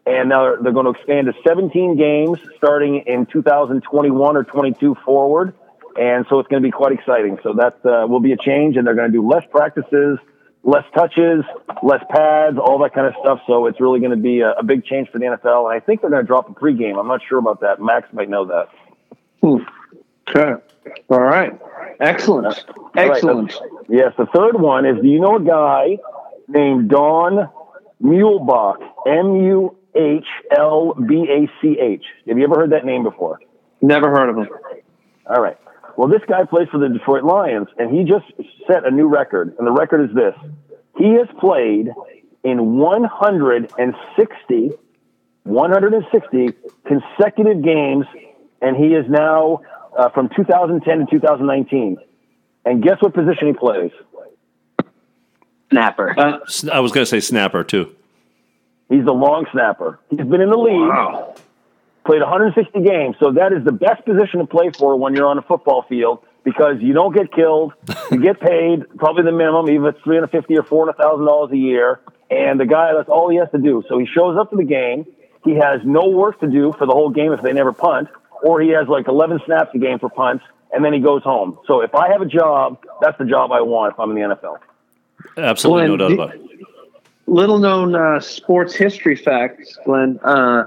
[0.05, 4.97] and now they're, they're going to expand to 17 games starting in 2021 or 22
[5.05, 5.53] forward.
[5.97, 7.37] And so it's going to be quite exciting.
[7.43, 10.19] So that uh, will be a change, and they're going to do less practices,
[10.63, 11.43] less touches,
[11.83, 13.39] less pads, all that kind of stuff.
[13.47, 15.71] So it's really going to be a, a big change for the NFL.
[15.71, 16.99] And I think they're going to drop a pregame.
[16.99, 17.81] I'm not sure about that.
[17.81, 18.69] Max might know that.
[19.41, 19.63] Hmm.
[20.29, 20.61] Okay.
[21.09, 21.53] All right.
[21.99, 22.45] Excellent.
[22.47, 23.53] All right, Excellent.
[23.87, 25.97] yes, the third one is do you know a guy
[26.47, 27.49] named Don
[28.03, 28.77] Muhlbach?
[29.07, 30.25] M U H
[30.57, 32.03] L B A C H.
[32.27, 33.39] Have you ever heard that name before?
[33.81, 34.49] Never heard of him.
[35.27, 35.57] All right.
[35.97, 38.25] Well, this guy plays for the Detroit Lions, and he just
[38.67, 39.55] set a new record.
[39.57, 40.33] And the record is this
[40.97, 41.89] he has played
[42.43, 44.71] in 160,
[45.43, 46.49] 160
[46.85, 48.05] consecutive games,
[48.61, 49.61] and he is now
[49.97, 51.97] uh, from 2010 to 2019.
[52.65, 53.91] And guess what position he plays?
[55.71, 56.17] Snapper.
[56.19, 57.95] Uh, S- I was going to say snapper too.
[58.89, 59.99] He's the long snapper.
[60.09, 61.37] He's been in the league,
[62.05, 63.15] played 160 games.
[63.19, 66.19] So that is the best position to play for when you're on a football field
[66.43, 67.73] because you don't get killed.
[68.11, 72.01] You get paid probably the minimum, even if it's 350 or 400,000 dollars a year.
[72.29, 73.83] And the guy, that's all he has to do.
[73.89, 75.05] So he shows up to the game.
[75.43, 78.09] He has no work to do for the whole game if they never punt,
[78.43, 81.57] or he has like 11 snaps a game for punts, and then he goes home.
[81.65, 84.35] So if I have a job, that's the job I want if I'm in the
[84.35, 84.59] NFL.
[85.37, 86.41] Absolutely, no doubt about it.
[87.25, 90.19] little known uh, sports history facts, Glenn.
[90.23, 90.65] Uh,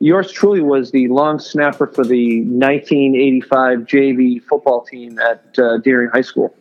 [0.00, 6.10] yours truly was the long snapper for the 1985 JV football team at uh, Deering
[6.10, 6.54] High School.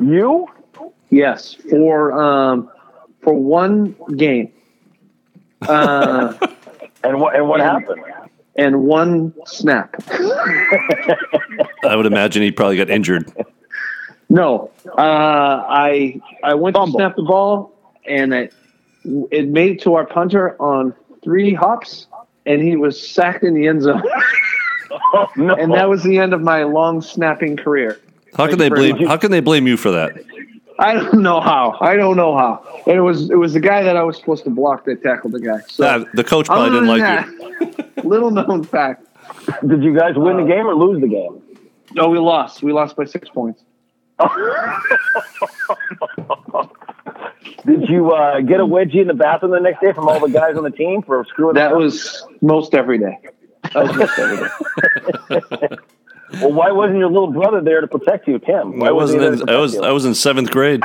[0.00, 0.46] You?
[1.10, 2.70] Yes, for um,
[3.22, 4.52] for one game.
[5.62, 6.34] Uh,
[7.04, 8.02] And what, and what And- happened?
[8.56, 9.94] and one snap.
[10.10, 13.32] I would imagine he probably got injured.
[14.28, 16.98] No, uh, I I went Fumble.
[16.98, 17.72] to snap the ball,
[18.04, 18.52] and it
[19.30, 22.08] it made it to our punter on three hops,
[22.48, 24.02] and he was sacked in the end zone,
[24.90, 25.54] Oh, no.
[25.54, 28.00] and that was the end of my long snapping career.
[28.36, 28.96] How can Thank they blame?
[28.98, 29.06] much.
[29.06, 30.16] How can they blame you for that?
[30.80, 31.76] I don't know how.
[31.80, 32.62] I don't know how.
[32.86, 35.32] And it was it was the guy that I was supposed to block that tackled
[35.34, 35.58] the guy.
[35.68, 37.26] So Ah, the coach probably didn't than like
[37.96, 38.02] you.
[38.08, 39.04] little known fact.
[39.66, 41.42] Did you guys win the game or lose the game?
[41.94, 42.62] No, we lost.
[42.62, 43.62] We lost by six points.
[47.66, 50.28] Did you uh, get a wedgie in the bathroom the next day from all the
[50.32, 51.78] guys on the team for screwing That up?
[51.78, 53.18] was most every day.
[53.74, 54.36] That was most every
[55.68, 55.76] day.
[56.42, 58.78] Well, why wasn't your little brother there to protect you, Tim?
[58.80, 59.48] Why I wasn't wasn't.
[59.48, 59.72] In, I was.
[59.72, 60.82] protect I was in seventh grade.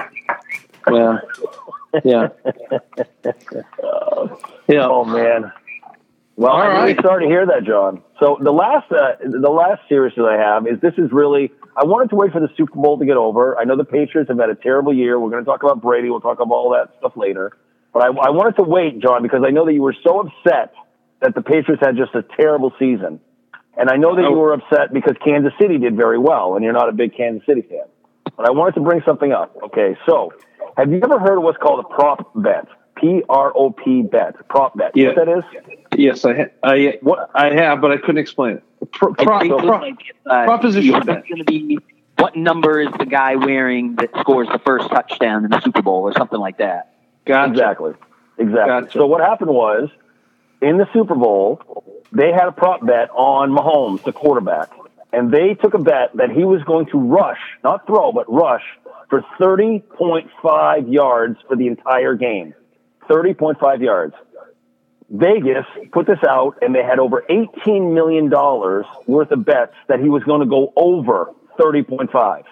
[0.90, 1.18] Yeah.
[2.06, 2.28] Yeah.
[4.68, 4.88] Yeah.
[4.88, 5.52] Oh man.
[6.38, 8.02] Well, All I'm really sorry to hear that, John.
[8.20, 11.52] So the last, uh, the last series that I have is this is really.
[11.76, 13.58] I wanted to wait for the Super Bowl to get over.
[13.58, 15.20] I know the Patriots have had a terrible year.
[15.20, 16.10] We're going to talk about Brady.
[16.10, 17.58] We'll talk about all that stuff later.
[17.94, 20.74] But I, I wanted to wait, John, because I know that you were so upset
[21.22, 23.20] that the Patriots had just a terrible season,
[23.78, 24.40] and I know that you Oh.
[24.40, 27.62] were upset because Kansas City did very well, and you're not a big Kansas City
[27.62, 27.86] fan.
[28.36, 29.56] But I wanted to bring something up.
[29.64, 30.34] Okay, so
[30.78, 32.68] have you ever heard of what's called a prop bet?
[32.98, 34.48] P R O P bet.
[34.48, 34.96] Prop bet.
[34.96, 35.20] You know Yeah.
[35.20, 35.38] what that
[35.70, 35.83] is?
[35.98, 37.30] Yes, I ha- I What?
[37.34, 38.92] I have, but I couldn't explain it.
[38.92, 41.28] Pro, pro, think pro- like, uh, proposition you- bet.
[41.28, 41.80] Going to be
[42.18, 46.02] what number is the guy wearing that scores the first touchdown in the Super Bowl
[46.04, 46.94] or something like that.
[47.26, 47.52] gotcha.
[47.52, 47.94] Exactly.
[48.38, 48.68] Exactly.
[48.68, 48.92] Gotcha.
[48.92, 49.90] So what happened was
[50.62, 54.70] in the Super Bowl, they had a prop bet on Mahomes, the quarterback,
[55.12, 58.64] and they took a bet that he was going to rush, not throw, but rush
[59.10, 62.54] for 30.5 yards for the entire game.
[63.10, 64.16] 30.5 yards.
[65.14, 70.10] Vegas put this out and they had over $18 million worth of bets that he
[70.10, 72.44] was going to go over 30.5.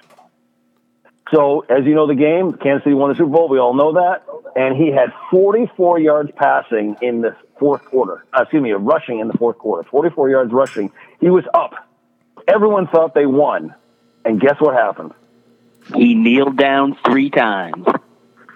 [1.34, 3.50] So, as you know, the game, Kansas City won the Super Bowl.
[3.50, 4.26] We all know that.
[4.56, 8.26] And he had 44 yards passing in the fourth quarter.
[8.34, 9.88] Uh, excuse me, rushing in the fourth quarter.
[9.90, 10.92] 44 yards rushing.
[11.20, 11.74] He was up.
[12.48, 13.74] Everyone thought they won.
[14.24, 15.14] And guess what happened?
[15.96, 17.88] He kneeled down three times.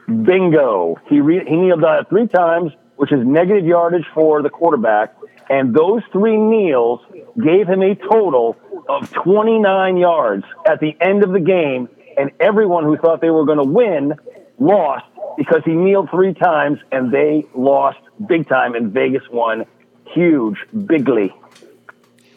[0.08, 0.98] Bingo.
[1.08, 2.72] He re- he kneeled down three times,
[3.06, 5.15] which is negative yardage for the quarterback,
[5.48, 7.02] and those three kneels
[7.39, 8.58] gave him a total
[8.89, 11.88] of 29 yards at the end of the game,
[12.18, 14.15] and everyone who thought they were going to win
[14.58, 15.06] lost
[15.38, 19.68] because he kneeled three times, and they lost big time, and Vegas won
[20.12, 21.32] huge, bigly.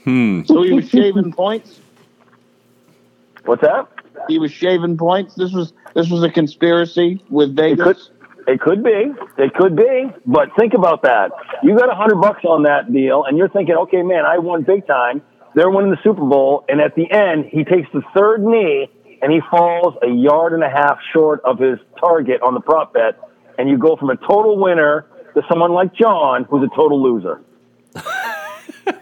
[0.05, 0.43] Hmm.
[0.45, 1.81] So he was shaving points.
[3.47, 3.89] What's that?
[4.29, 5.35] He was shaving points.
[5.35, 8.11] This was this was a conspiracy with It Vegas.
[8.49, 11.31] It could be, it could be, but think about that.
[11.63, 14.63] You got a hundred bucks on that deal, and you're thinking, okay, man, I won
[14.63, 15.23] big time.
[15.55, 18.89] They're winning the Super Bowl, and at the end, he takes the third knee
[19.21, 22.95] and he falls a yard and a half short of his target on the prop
[22.95, 23.19] bet,
[23.59, 27.43] and you go from a total winner to someone like John, who's a total loser.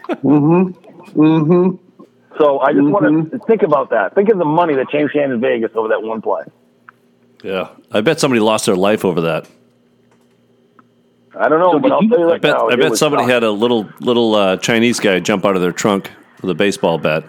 [0.07, 1.19] Mm-hmm.
[1.19, 2.03] Mm-hmm.
[2.39, 4.15] So I just want to think about that.
[4.15, 6.43] Think of the money that changed hands in Vegas over that one play.
[7.43, 9.47] Yeah, I bet somebody lost their life over that.
[11.39, 13.31] I don't know, So but I'll tell you I bet now, I bet somebody tough.
[13.31, 16.09] had a little little uh, Chinese guy jump out of their trunk
[16.41, 17.23] with a baseball bat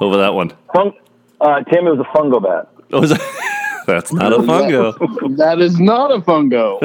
[0.00, 0.52] over that one.
[0.74, 0.94] Fung-
[1.40, 2.68] uh, Tim, it was a fungo bat.
[2.92, 5.36] Oh, is that- that's not a fungo.
[5.36, 6.80] That is not a fungo.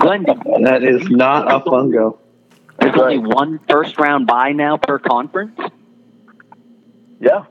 [0.00, 0.24] Glenn,
[0.64, 2.18] That is not a fungo.
[2.80, 5.58] there's only one first round buy now per conference,
[7.20, 7.44] Yeah.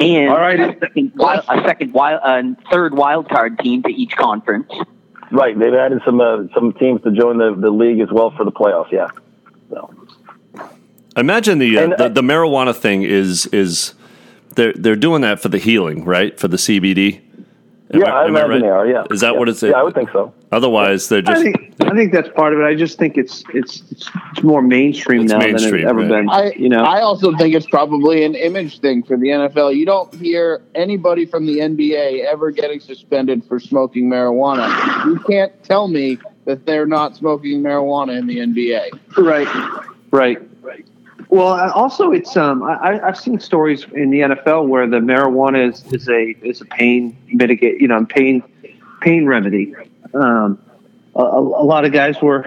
[0.00, 0.58] And All right.
[0.58, 4.70] a second, wild, a second wild, a third wild card team to each conference.
[5.30, 5.58] Right.
[5.58, 8.52] They've added some uh, some teams to join the, the league as well for the
[8.52, 8.90] playoffs.
[8.90, 9.08] Yeah.
[9.68, 9.94] So
[11.16, 13.94] Imagine the, uh, And, the uh, the marijuana thing is is
[14.56, 16.38] they're they're doing that for the healing, right?
[16.38, 17.20] For the CBD.
[17.92, 18.86] Am yeah, I, am imagine they are.
[18.86, 19.04] Yeah.
[19.10, 19.38] Is that Yeah.
[19.38, 19.62] what it's?
[19.62, 20.32] Yeah, I would think so.
[20.52, 22.64] Otherwise, they're I just think I think that's part of it.
[22.64, 26.00] I just think it's it's it's, it's more mainstream It's now mainstream, than it's ever
[26.00, 26.08] right.
[26.08, 26.28] been.
[26.28, 29.74] I you know, I also think it's probably an image thing for the NFL.
[29.74, 34.68] You don't hear anybody from the NBA ever getting suspended for smoking marijuana.
[35.06, 39.16] You can't tell me that they're not smoking marijuana in the NBA.
[39.18, 39.48] Right,
[40.12, 40.86] right, right.
[41.30, 45.84] Well, also it's um I I've seen stories in the NFL where the marijuana is,
[45.92, 48.42] is a is a pain mitigate you know pain
[49.00, 49.74] pain remedy.
[50.12, 50.58] Um,
[51.14, 52.44] a, a lot of guys were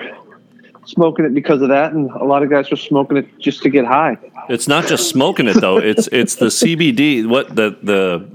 [0.85, 3.69] smoking it because of that, and a lot of guys were smoking it just to
[3.69, 4.17] get high.
[4.49, 5.77] It's not just smoking it though.
[5.77, 7.25] It's it's the CBD.
[7.25, 8.27] What the the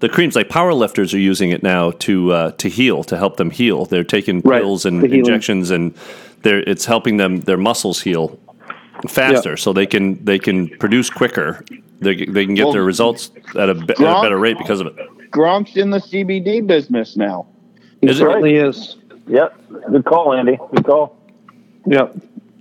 [0.00, 3.38] the creams like power lifters are using it now to uh, to heal to help
[3.38, 3.86] them heal.
[3.86, 5.94] They're taking Right, pills and the injections and
[6.42, 8.38] they're it's helping them their muscles heal
[9.08, 11.64] faster, so they can they can produce quicker.
[12.00, 14.80] They they can get Well, their results at a, be- at a better rate because
[14.80, 14.96] of it.
[15.30, 17.46] Gronk's in the CBD business now.
[18.02, 18.20] It Is it?
[18.20, 18.96] certainly is.
[19.26, 19.60] Yep.
[19.92, 20.58] Good call, Andy.
[20.74, 21.16] Good call.
[21.86, 22.16] Yep.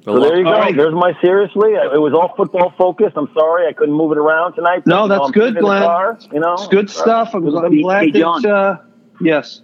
[0.05, 0.51] So there you go.
[0.53, 0.75] All right.
[0.75, 1.71] There's my seriously.
[1.71, 3.17] It was all football focused.
[3.17, 4.85] I'm sorry I couldn't move it around tonight.
[4.85, 5.81] No, You know, that's I'm good, sitting Glenn.
[5.83, 7.33] car, you know, It's good stuff.
[7.33, 8.45] I'm, I'm Hey, glad hey, that.
[8.45, 8.77] Uh,
[9.21, 9.61] yes.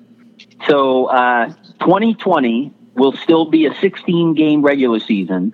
[0.68, 1.48] So uh,
[1.80, 5.54] 2020 will still be a 16 game regular season,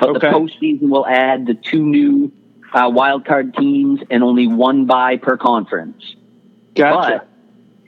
[0.00, 2.32] but the postseason will add the two new
[2.72, 6.16] uh, wild card teams and only one bye per conference.
[6.74, 7.26] Gotcha.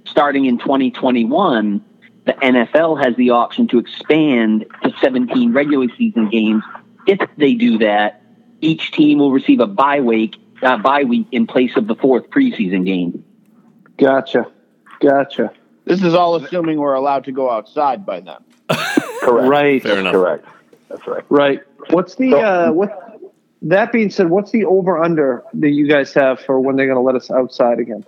[0.02, 1.84] But starting in 2021,
[2.24, 6.62] the NFL has the option to expand to 17 regular season games.
[7.06, 8.22] If they do that,
[8.60, 12.30] each team will receive a bye week, uh, bye week in place of the fourth
[12.30, 13.24] preseason game.
[13.96, 14.46] Gotcha.
[15.00, 15.52] Gotcha.
[15.84, 18.38] This is all assuming we're allowed to go outside by then.
[19.20, 19.48] correct.
[19.48, 19.82] Right.
[19.82, 20.12] Fair enough.
[20.12, 20.46] Correct.
[20.92, 21.24] That's right.
[21.30, 21.60] Right.
[21.90, 23.20] What's the uh what
[23.62, 27.00] that being said, what's the over under that you guys have for when they're gonna
[27.00, 28.04] let us outside again?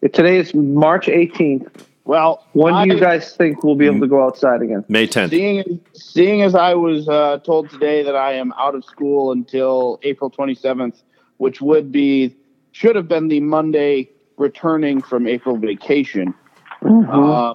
[0.00, 1.86] If today is March eighteenth.
[2.04, 4.84] Well, When do you guys think we'll be able to go outside again?
[4.88, 5.30] May 10th.
[5.30, 10.00] Seeing, seeing as I was uh, told today that I am out of school until
[10.02, 11.02] April 27th,
[11.36, 12.34] which would be,
[12.72, 16.34] should have been the Monday returning from April vacation.
[16.84, 17.54] Uh,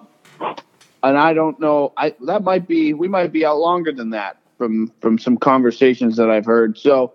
[1.06, 4.38] and I don't know, I that might be, we might be out longer than that
[4.58, 6.78] from from some conversations that I've heard.
[6.78, 7.14] So,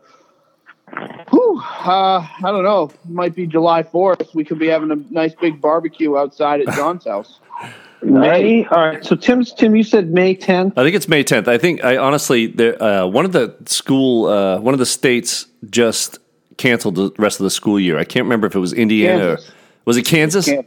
[1.30, 4.34] whew, uh, I don't know, it might be July 4th.
[4.34, 7.40] We could be having a nice big barbecue outside at John's house.
[8.02, 9.04] May all right.
[9.04, 10.78] So Tim's Tim, you said May tenth.
[10.78, 11.48] I think it's May 10th.
[11.48, 15.46] I think I honestly, there, uh, one of the school, uh, one of the states
[15.68, 16.18] just
[16.56, 17.98] canceled the rest of the school year.
[17.98, 19.36] I can't remember if it was Indiana.
[19.36, 19.48] Kansas.
[19.50, 20.46] Or, was it Kansas?
[20.46, 20.64] Can-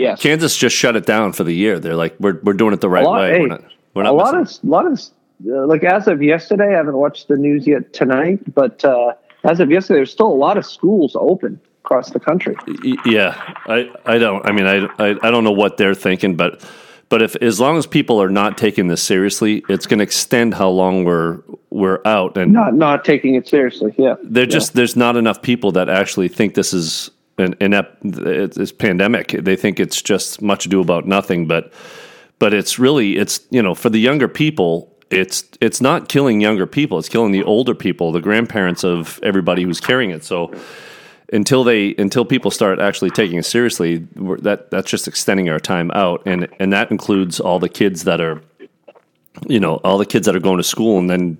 [0.00, 0.20] Yes.
[0.20, 1.78] Kansas just shut it down for the year.
[1.78, 3.30] They're like, we're, we're doing it the right a lot, way.
[3.32, 5.00] hey, we're not, we're not a lot missing- of lot of
[5.46, 6.68] uh, like as of yesterday.
[6.74, 10.40] I haven't watched the news yet tonight, but uh, as of yesterday, there's still a
[10.46, 12.54] lot of schools open across the country.
[13.06, 14.44] Yeah, I, I don't.
[14.46, 16.62] I mean, I, I, I don't know what they're thinking, but
[17.08, 20.54] but if as long as people are not taking this seriously, it's going to extend
[20.54, 23.94] how long we're we're out, and Not not taking it seriously.
[23.96, 24.16] Yeah.
[24.22, 27.10] they're just there's not enough people that actually think this is
[27.40, 29.28] an inept it's, pandemic.
[29.28, 31.72] They think it's just much ado about nothing, but
[32.38, 34.86] but it's really it's you know for the younger people.
[35.10, 36.98] It's it's not killing younger people.
[36.98, 40.22] It's killing the older people, the grandparents of everybody who's carrying it.
[40.22, 40.54] So
[41.32, 45.90] until they until people start actually taking it seriously, that that's just extending our time
[45.92, 48.42] out, and and that includes all the kids that are,
[49.46, 51.38] you know, all the kids that are going to school, and then,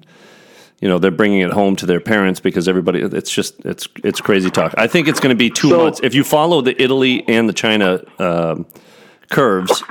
[0.81, 3.01] you know, they're bringing it home to their parents because everybody.
[3.01, 4.75] It's just it's it's crazy talk.
[4.79, 7.49] I think it's going to be two So- months if you follow the Italy and
[7.49, 8.66] the China um,
[9.31, 9.83] curves.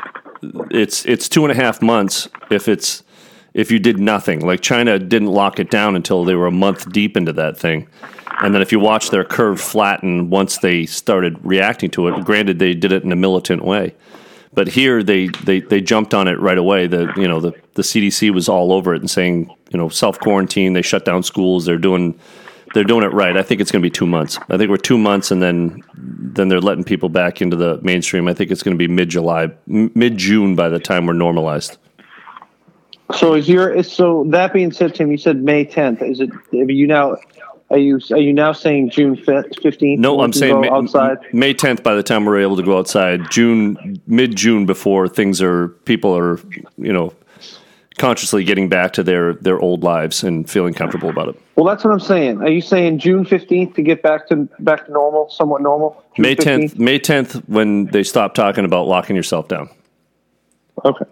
[0.72, 3.04] It's it's two and a half months if it's
[3.54, 4.46] if you did nothing.
[4.46, 7.88] Like China didn't lock it down until they were a month deep into that thing.
[8.42, 12.58] And then if you watch their curve flatten once they started reacting to it, granted
[12.58, 13.94] they did it in a militant way.
[14.54, 16.88] But here they, they, they jumped on it right away.
[16.88, 20.20] The you know the, the CDC was all over it and saying you know self
[20.20, 20.74] quarantine.
[20.74, 21.66] They shut down schools.
[21.66, 22.20] They're doing
[22.74, 23.36] they're doing it right.
[23.36, 24.38] I think it's going to be two months.
[24.50, 28.28] I think we're two months, and then then they're letting people back into the mainstream.
[28.28, 31.78] I think it's going to be mid July, mid June by the time we're normalized.
[33.16, 36.08] So is your so that being said, Tim, you said May 10th.
[36.08, 36.30] Is it?
[36.54, 37.18] Are you now?
[37.72, 40.00] Are you are you now saying June 15th?
[40.00, 41.20] No, I'm saying May, outside.
[41.34, 41.84] May 10th.
[41.84, 46.18] By the time we're able to go outside, June mid June before things are people
[46.18, 46.40] are
[46.78, 47.14] you know
[48.00, 51.40] consciously getting back to their their old lives and feeling comfortable about it.
[51.56, 52.42] Well, that's what I'm saying.
[52.42, 56.04] Are you saying June 15th to get back to back to normal, somewhat normal?
[56.16, 56.80] June May 10th.
[56.80, 59.70] May 10th when they stop talking about locking yourself down.
[60.84, 61.06] Okay.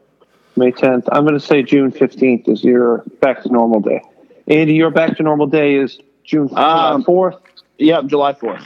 [0.56, 1.08] May 10th.
[1.12, 4.02] I'm going to say June 15th is your back to normal day.
[4.48, 7.40] Andy, your back to normal day is June Um, 4th.
[7.80, 8.62] Yep, July fourth.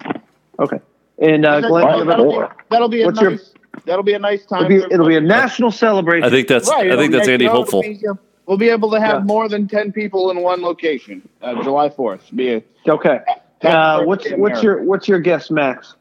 [0.59, 0.79] Okay.
[1.19, 3.53] And uh, Glenn, that'll, you that'll, a- be, that'll be a What's your- nice.
[3.85, 4.65] that'll be a nice time.
[4.65, 6.23] it'll be, it'll be a national celebration.
[6.23, 7.81] I think that's Right, I think that's Andy hopeful.
[7.85, 9.25] We'll be, we'll be able to have Yeah.
[9.25, 11.27] more than ten people in one location.
[11.41, 12.27] Uh, July fourth.
[12.35, 13.19] Be a Okay.
[13.63, 14.61] Uh, what's what's America.
[14.63, 15.93] your what's your guess, Max?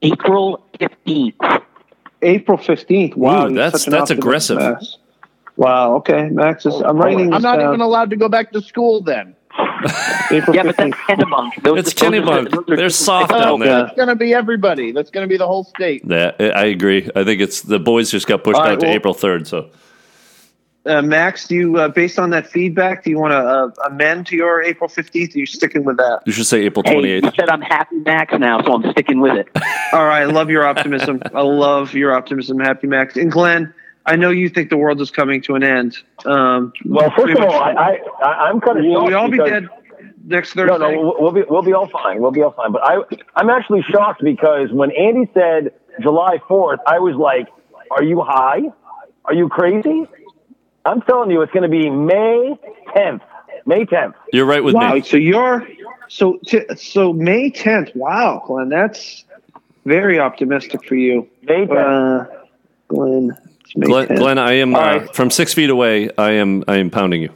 [0.00, 1.62] April 15th.
[2.22, 3.14] April 15th.
[3.16, 4.58] Wow, Ooh, that's- that's aggressive.
[4.58, 4.96] Max.
[5.56, 5.96] Wow.
[5.96, 6.74] Okay, Max is.
[6.80, 7.26] I'm writing.
[7.26, 7.68] I'm this not down.
[7.74, 9.34] even allowed to go back to school then.
[10.30, 11.62] April Yeah, but that's Kennebunk.
[11.62, 12.50] Those- It's those are Kennebunk.
[12.50, 13.68] those are They're soft types of- down there.
[13.68, 13.82] Yeah.
[13.84, 14.92] That's going to be everybody.
[14.92, 16.02] That's going to be the whole state.
[16.06, 17.08] Yeah, I agree.
[17.16, 19.46] I think it's the boys just got pushed All right, out to well- April 3rd.
[19.46, 19.70] So
[20.86, 24.26] Uh, Max, do you, uh, based on that feedback, do you want to uh, amend
[24.28, 25.34] to your April 15th?
[25.34, 26.20] Are you sticking with that?
[26.24, 27.24] you should say April Hey, 28th.
[27.24, 29.48] you said I'm happy Max now, so I'm sticking with it.
[29.92, 30.22] All right.
[30.22, 31.20] I love your optimism.
[31.34, 32.58] I love your optimism.
[32.58, 33.16] Happy Max.
[33.16, 33.74] And Glenn,
[34.08, 35.98] I know you think the world is coming to an end.
[36.24, 39.12] Um, Well, first pretty of much- all, I, I, I I'm kind of will we
[39.12, 39.68] all be dead
[40.24, 40.78] next Thursday?
[40.78, 42.20] No, no, we'll- we'll be we'll be all fine.
[42.20, 42.72] We'll be all fine.
[42.72, 43.02] But I
[43.36, 47.48] I'm actually shocked because when Andy said July 4th, I was like,
[47.90, 48.62] "Are you high?
[49.26, 50.06] Are you crazy?"
[50.86, 52.58] I'm telling you, it's going to be May
[52.96, 53.20] 10th.
[53.66, 54.14] May 10th.
[54.32, 54.94] You're right with Wow.
[54.94, 55.02] me.
[55.02, 55.66] So you're
[56.08, 57.94] so t- so May 10th.
[57.94, 59.24] Wow, Glenn, that's
[59.84, 61.28] very optimistic for you.
[61.42, 62.22] May 10th.
[62.30, 62.44] Uh,
[62.86, 65.14] Glenn, it's May Glenn, Glenn, I am uh, right.
[65.14, 66.10] from six feet away.
[66.16, 67.32] I am I am pounding you.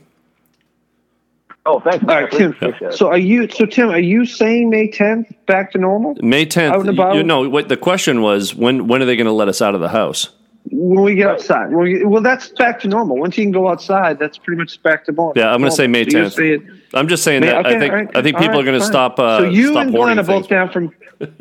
[1.67, 2.05] oh, thanks.
[2.09, 2.53] All right, Tim.
[2.53, 2.95] Appreciate it.
[2.95, 3.49] So are you?
[3.49, 6.17] So Tim, are you saying May 10th back to normal?
[6.23, 6.89] May Out and 10th.
[6.89, 7.15] about?
[7.17, 8.55] You know what the question was?
[8.55, 10.31] When when are they going to let us out of the house?
[10.71, 11.71] When we get outside.
[11.73, 13.17] When we, well, that's back to normal.
[13.19, 15.35] Once you can go outside, that's pretty much back to normal.
[15.37, 16.33] Yeah, I'm going to say May So you're 10th.
[16.35, 18.61] saying- I'm just saying May- that okay, I think all right, I think people right,
[18.61, 19.19] are going to stop.
[19.19, 20.49] Uh, so you stop and Glenn hoarding are both things.
[20.49, 20.93] down from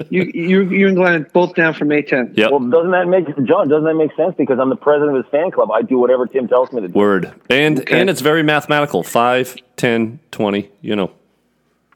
[0.10, 0.24] you.
[0.34, 2.38] You you and Glenn are both down for May 10th.
[2.38, 2.52] Yep.
[2.52, 3.68] Well, doesn't that make John?
[3.68, 4.34] Doesn't that make sense?
[4.38, 5.70] Because I'm the president of his fan club.
[5.72, 6.94] I do whatever Tim tells me to do.
[6.94, 7.32] Word.
[7.50, 8.00] And Okay.
[8.00, 9.04] and it's very mathematical.
[9.04, 11.12] 5, 10, 20, you know.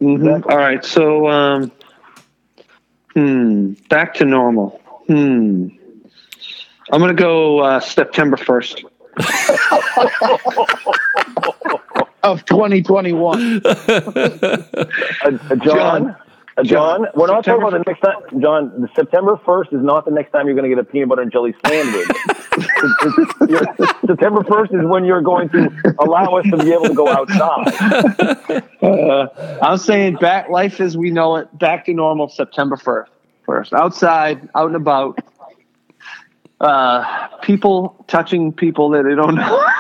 [0.02, 0.44] Mhm.
[0.50, 0.84] All right.
[0.84, 1.72] So, um,
[3.14, 4.82] hmm, back to normal.
[5.08, 5.68] Hmm.
[6.92, 8.84] I'm going to go uh, September 1st.
[12.24, 13.62] Of 2021.
[13.64, 13.70] Uh,
[15.22, 16.16] uh, John, John.
[16.58, 18.42] uh, John, we're not talking about the next time.
[18.42, 21.10] John, the September 1st is not the next time you're going to get a peanut
[21.10, 22.08] butter and jelly sandwich.
[24.08, 25.70] September 1st is when you're going to
[26.00, 28.64] allow us to be able to go outside.
[28.82, 29.28] Uh,
[29.62, 33.06] I'm saying back life as we know it, back to normal September 1st.
[33.46, 35.20] First, outside, out and about.
[36.62, 39.66] Uh, people touching people that they don't know.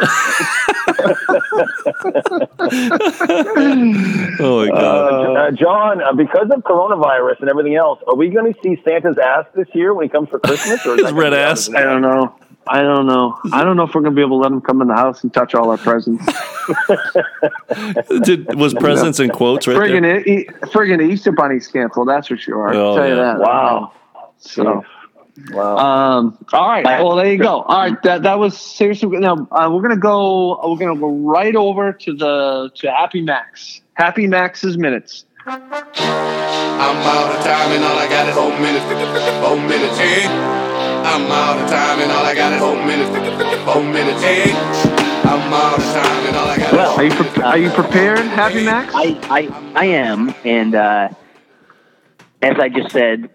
[4.37, 5.37] Oh my god.
[5.37, 9.17] Uh, John, uh, because of coronavirus and everything else, are we going to see Santa's
[9.17, 10.85] ass this year when he comes for Christmas?
[10.85, 11.69] Or His red ass.
[11.73, 12.35] I don't know.
[12.67, 13.37] I don't know.
[13.53, 15.21] I don't know if we're gonna be able to let him come in the house
[15.23, 16.25] and touch all our presents.
[18.23, 20.01] Did, was presents in quotes right there?
[20.01, 22.07] friggin' e- friggin' Easter bunny's canceled.
[22.07, 22.73] That's for sure.
[22.73, 23.33] I'll Oh, tell you yeah.
[23.33, 23.39] that.
[23.39, 23.91] Wow.
[24.39, 24.83] So,
[25.51, 25.77] Wow.
[25.77, 26.85] um, all right.
[26.85, 27.61] Well, there you go.
[27.61, 28.01] All right.
[28.03, 29.09] That that was seriously.
[29.19, 30.57] Now uh, we're gonna go.
[30.69, 33.81] We're gonna go right over to the to Happy Max.
[33.95, 35.25] Happy Max's minutes.
[35.47, 38.85] I'm out of time and all I got is four minutes.
[39.45, 40.27] Four minutes, eh?
[41.05, 43.65] I'm out of time and all I got is four minutes.
[43.65, 44.51] Four minutes, eh?
[45.23, 47.69] I'm out of time and all I got is Well, Are you pre- are you
[47.69, 48.93] prepared, Happy Max?
[48.95, 51.09] I, I, I am, and uh,
[52.41, 53.29] as I just said,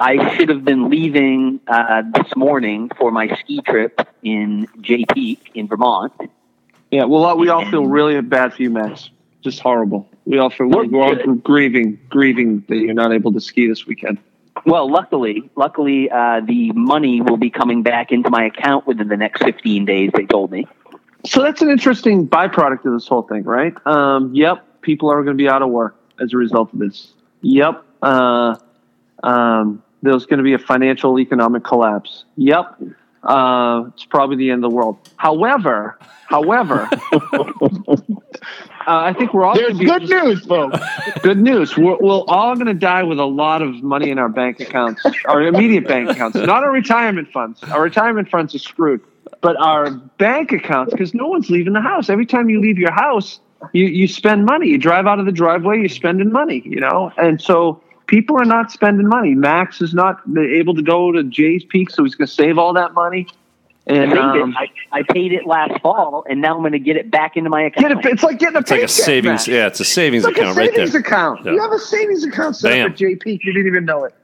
[0.00, 5.50] I should have been leaving uh, this morning for my ski trip in Jay Peak
[5.54, 6.12] in Vermont.
[6.90, 9.10] Yeah, well, we all feel really bad for you, Max.
[9.42, 10.08] Just horrible.
[10.24, 14.18] We all feel we're all grieving, grieving that you're not able to ski this weekend.
[14.64, 19.16] Well, luckily, luckily, uh, the money will be coming back into my account within the
[19.16, 20.10] next 15 days.
[20.14, 20.66] They told me.
[21.24, 23.74] So that's an interesting byproduct of this whole thing, right?
[23.86, 27.12] Um, yep, people are going to be out of work as a result of this.
[27.42, 28.56] Yep, uh,
[29.22, 32.24] um, there's going to be a financial economic collapse.
[32.36, 32.80] Yep,
[33.24, 34.98] uh, it's probably the end of the world.
[35.16, 37.96] However, however, uh,
[38.86, 40.78] I think we're all There's be good news, folks.
[41.22, 41.76] Good news.
[41.76, 45.04] We're, we're all going to die with a lot of money in our bank accounts,
[45.26, 47.62] our immediate bank accounts, not our retirement funds.
[47.64, 49.00] Our retirement funds are screwed,
[49.40, 52.08] but our bank accounts, because no one's leaving the house.
[52.08, 53.40] Every time you leave your house,
[53.72, 54.68] you, you spend money.
[54.68, 57.12] You drive out of the driveway, you're spending money, you know?
[57.18, 59.34] And so people are not spending money.
[59.34, 62.72] Max is not able to go to Jay's Peak, so he's going to save all
[62.72, 63.28] that money.
[63.86, 66.96] And I, um, I, I paid it last fall, and now I'm going to get
[66.96, 68.02] it back into my account.
[68.02, 69.32] get it, it's like getting a It's like a savings.
[69.32, 69.48] Max.
[69.48, 71.00] Yeah, it's a savings It's like account a right savings there.
[71.00, 71.44] account.
[71.44, 71.52] Yeah.
[71.52, 72.86] You have a savings account set Bam.
[72.86, 73.24] up at JP.
[73.42, 74.14] You didn't even know it.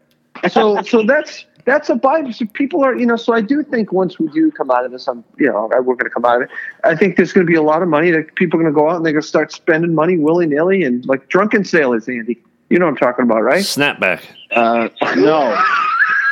[0.51, 2.31] So, so that's that's a buy.
[2.31, 3.17] So people are, you know.
[3.17, 5.95] So I do think once we do come out of this, I'm, you know, we're
[5.95, 6.51] going to come out of it.
[6.85, 8.79] I think there's going to be a lot of money that people are going to
[8.79, 12.07] go out and they're going to start spending money willy nilly and like drunken sailors,
[12.07, 12.43] Andy.
[12.75, 13.63] You know what I'm talking about, right?
[13.63, 14.23] Snapback.
[14.51, 15.57] Uh, no.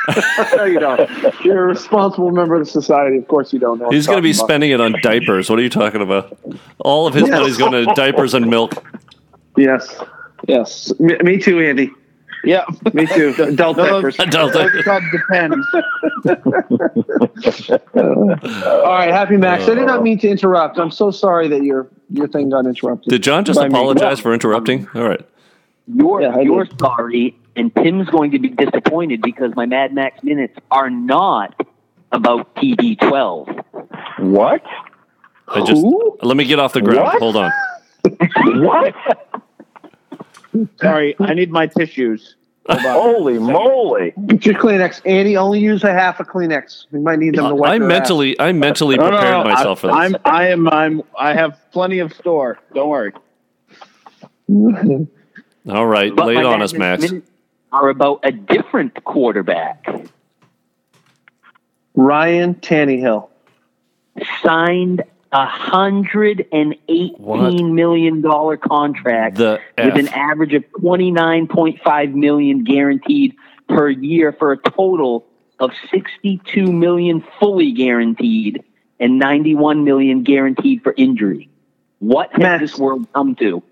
[0.57, 1.09] no, you don't.
[1.41, 3.15] You're a responsible member of the society.
[3.17, 3.89] Of course, you don't know.
[3.89, 4.43] He's going to be about.
[4.43, 5.49] spending it on diapers.
[5.49, 6.37] What are you talking about?
[6.79, 7.31] All of his Yes.
[7.39, 8.73] money's going to diapers and milk.
[9.55, 10.01] Yes,
[10.49, 10.91] yes.
[10.99, 11.91] Me, me too, Andy.
[12.43, 12.65] Yeah.
[12.91, 13.33] Me too.
[13.39, 14.15] Adult No, diapers.
[14.19, 14.83] Adult diapers.
[14.83, 15.65] called depends.
[17.95, 19.69] All right, happy Max.
[19.69, 20.77] I did not mean to interrupt.
[20.77, 23.09] I'm so sorry that your your thing got interrupted.
[23.11, 23.73] Did John just By me.
[23.73, 24.89] apologize for interrupting?
[24.93, 25.25] All right.
[25.87, 26.79] You're, Yeah, you're did.
[26.79, 31.53] sorry, and Tim's going to be disappointed because my Mad Max minutes are not
[32.11, 33.63] about TB12.
[34.19, 34.63] What?
[35.47, 36.17] I just Who?
[36.21, 37.03] let me get off the ground.
[37.05, 37.19] What?
[37.19, 37.51] Hold on.
[38.63, 38.95] What?
[40.79, 42.35] Sorry, I need my tissues.
[42.69, 44.13] Holy moly!
[44.27, 45.35] Get your Kleenex, Andy.
[45.35, 46.85] Only use a half a Kleenex.
[46.93, 49.53] You might need them to wipe I your mentally, I mentally No, no, prepared no,
[49.53, 49.95] myself for this.
[49.97, 52.59] I'm, I am, I'm, I have plenty of store.
[52.73, 53.11] Don't worry.
[55.67, 57.11] All right, But lay it on us, Max Max.
[57.11, 57.31] minutes
[57.71, 59.85] Are about a different quarterback.
[61.95, 63.29] Ryan Tannehill.
[64.41, 66.75] signed a hundred and
[67.17, 67.53] What?
[67.53, 73.35] eighteen million dollar contract The with an average of twenty nine point five million guaranteed
[73.67, 75.25] per year for a total
[75.59, 78.63] of sixty two million fully guaranteed
[78.99, 81.49] and ninety one million guaranteed for injury.
[81.99, 82.61] What has Max.
[82.61, 83.63] this world come to?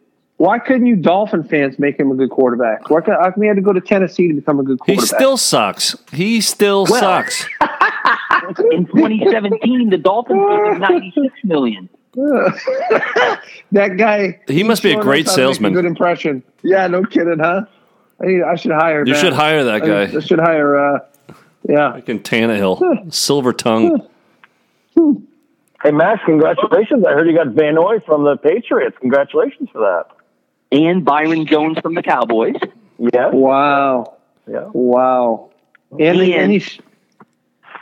[0.41, 2.89] Why couldn't you Dolphin fans make him a good quarterback?
[2.89, 5.01] Why could, how come he had to go to Tennessee to become a good quarterback.
[5.03, 5.95] He still sucks.
[6.11, 7.45] He still Well- sucks.
[8.71, 11.89] In 2017, the Dolphins gave him 96 million.
[12.15, 14.39] that guy.
[14.47, 15.73] He must be a great us how salesman.
[15.73, 16.41] good impression.
[16.63, 17.65] Yeah, no kidding, huh?
[18.19, 19.05] I, need- I should hire.
[19.05, 19.19] You that.
[19.21, 20.17] should hire that guy.
[20.17, 20.75] I should hire.
[20.75, 20.99] Uh,
[21.69, 21.93] yeah.
[21.93, 24.07] Fucking Tannehill, silver tongue.
[25.83, 27.05] Hey Max, congratulations!
[27.05, 28.97] I heard you got Van Noy from the Patriots.
[28.99, 30.17] Congratulations for that.
[30.71, 32.55] And Byron Jones from the Cowboys.
[32.97, 33.29] Yeah.
[33.29, 34.17] Wow.
[34.49, 34.69] Yeah.
[34.73, 35.49] Wow.
[35.91, 36.79] And, And- and he's,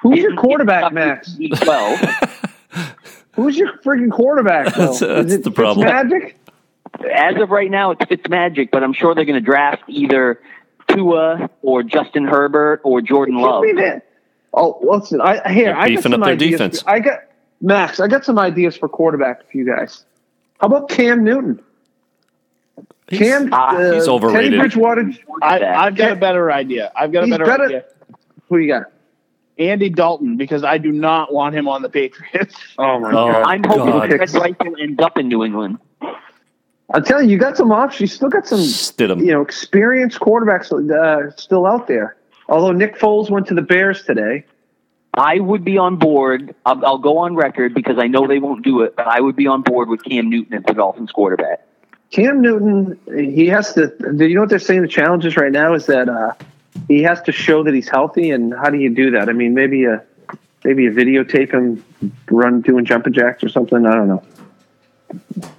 [0.01, 1.29] who's your quarterback, Max?
[1.35, 2.35] TB12.
[3.35, 4.73] Who's your freaking quarterback?
[4.75, 4.81] Though?
[4.93, 5.85] That's- uh, that's Is it the problem.
[5.87, 6.35] Magic.
[7.13, 10.41] As of right now, it's Fitzmagic, but I'm sure they're going to draft either
[10.89, 13.63] Tua or Justin Herbert or Jordan Love.
[14.53, 15.21] Oh, listen.
[15.21, 15.65] I here.
[15.65, 16.51] They're I got beefing some up their ideas.
[16.51, 16.83] defense.
[16.85, 17.19] I got
[17.61, 17.99] Max.
[18.01, 20.03] I got some ideas for quarterback for you guys.
[20.59, 21.61] How about Cam Newton?
[23.09, 23.49] Cam.
[23.51, 24.51] Ah, uh, he's overrated.
[24.51, 25.11] Teddy Bridgewater.
[25.41, 26.91] I, I've got a better idea.
[26.95, 27.85] I've got a better, better- idea.
[28.49, 28.91] Who you got?
[29.57, 32.55] Andy Dalton, because I do not want him on the Patriots.
[32.77, 34.09] Oh my Oh, I'm hoping God.
[34.09, 35.79] Fred Rice will end up in New England.
[36.91, 37.99] I'm telling you, you got some options.
[38.11, 39.19] You still got some, Stidham.
[39.19, 42.15] you know, experienced quarterbacks uh, still out there.
[42.47, 44.45] Although Nick Foles went to the Bears today.
[45.13, 46.55] I would be on board.
[46.65, 49.35] I'll, I'll go on record because I know they won't do it, but I would
[49.35, 51.65] be on board with Cam Newton as the Dolphins quarterback.
[52.11, 53.87] Cam Newton, he has to.
[53.87, 54.81] Do you know what they're saying?
[54.81, 56.33] The challenge is right now is that uh,
[56.87, 58.31] he has to show that he's healthy.
[58.31, 59.29] And how do you do that?
[59.29, 60.03] I mean, maybe a
[60.63, 61.83] maybe a videotape him
[62.31, 63.85] run doing jumping jacks or something.
[63.85, 64.23] I don't know.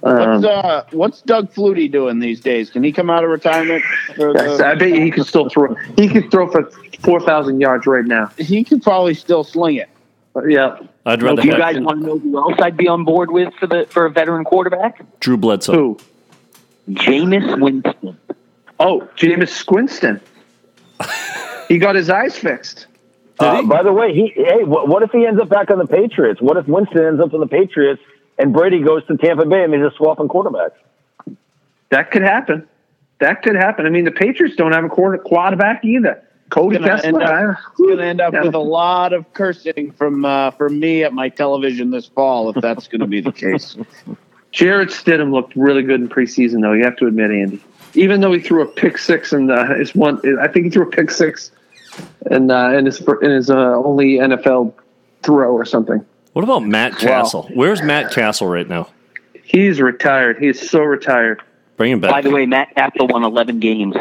[0.01, 2.69] What's Um, uh, what's Doug Flutie doing these days?
[2.69, 3.83] Can he come out of retirement?
[4.15, 5.75] The, I bet you he can still throw.
[5.97, 6.69] He could throw for
[7.01, 8.27] four thousand yards right now.
[8.37, 9.89] he could probably still sling it.
[10.35, 13.03] Uh, Yeah, I'd rather Do you guys want to know who else I'd be on
[13.03, 15.01] board with for the for a veteran quarterback?
[15.19, 15.73] Drew Bledsoe.
[15.73, 15.97] who?
[16.89, 18.17] Jameis Winston.
[18.79, 20.19] Oh, Jameis Squinston.
[21.67, 22.87] he got his eyes fixed.
[23.39, 25.87] Uh, by the way, he hey, what, what if he ends up back on the
[25.87, 26.41] Patriots?
[26.41, 28.01] What if Winston ends up on the Patriots
[28.37, 30.73] and Brady goes to Tampa Bay and they just swap in quarterbacks?
[31.89, 32.67] That could happen.
[33.19, 33.85] That could happen.
[33.85, 36.23] I mean, the Patriots don't have a quarter quarterback either.
[36.49, 37.21] Cody Kessler.
[37.23, 40.79] up- I- It's going to end up with a lot of cursing from uh, from
[40.79, 43.75] me at my television this fall if that's going to be the case.
[44.51, 46.73] Jarrett Stidham looked really good in preseason, though.
[46.73, 47.61] You have to admit, Andy.
[47.93, 50.83] Even though he threw a pick six and uh, his one, I think he threw
[50.83, 51.51] a pick six,
[52.29, 54.73] and uh, in his in his uh, only NFL
[55.23, 56.05] throw or something.
[56.33, 57.49] What about Matt Cassel?
[57.53, 58.87] Where's Matt Cassel right now?
[59.43, 60.37] He's retired.
[60.39, 61.41] He's so retired.
[61.75, 62.11] Bring him back.
[62.11, 63.95] By the way, Matt Cassel won 11 games.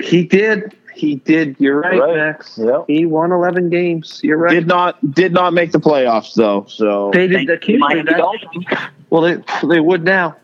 [0.00, 0.76] He did.
[0.92, 1.54] He did.
[1.60, 2.16] You're right, Right.
[2.16, 2.58] Max.
[2.58, 2.86] Yep.
[2.88, 4.20] He won 11 games.
[4.24, 4.52] You're right.
[4.54, 6.64] Did not did not make the playoffs though.
[6.68, 7.46] So they did.
[7.46, 8.02] The Thank Miami.
[8.04, 8.64] Dolphins.
[9.10, 9.36] Well, they
[9.66, 10.36] they would now.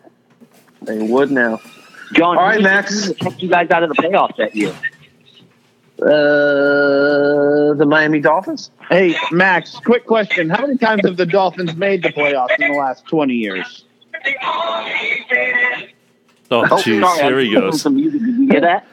[0.83, 1.61] They would now.
[2.13, 3.11] John, All right, who Max.
[3.15, 4.75] kept you guys out of the playoffs that year.
[6.01, 8.71] Uh, the Miami Dolphins.
[8.91, 12.79] hey Max, quick question: How many times have the Dolphins made the playoffs in the
[12.79, 13.85] last twenty years?
[16.51, 17.01] oh, jeez.
[17.01, 17.81] sorry, Here I he goes.
[17.83, 18.21] Some music.
[18.21, 18.87] Did you hear that?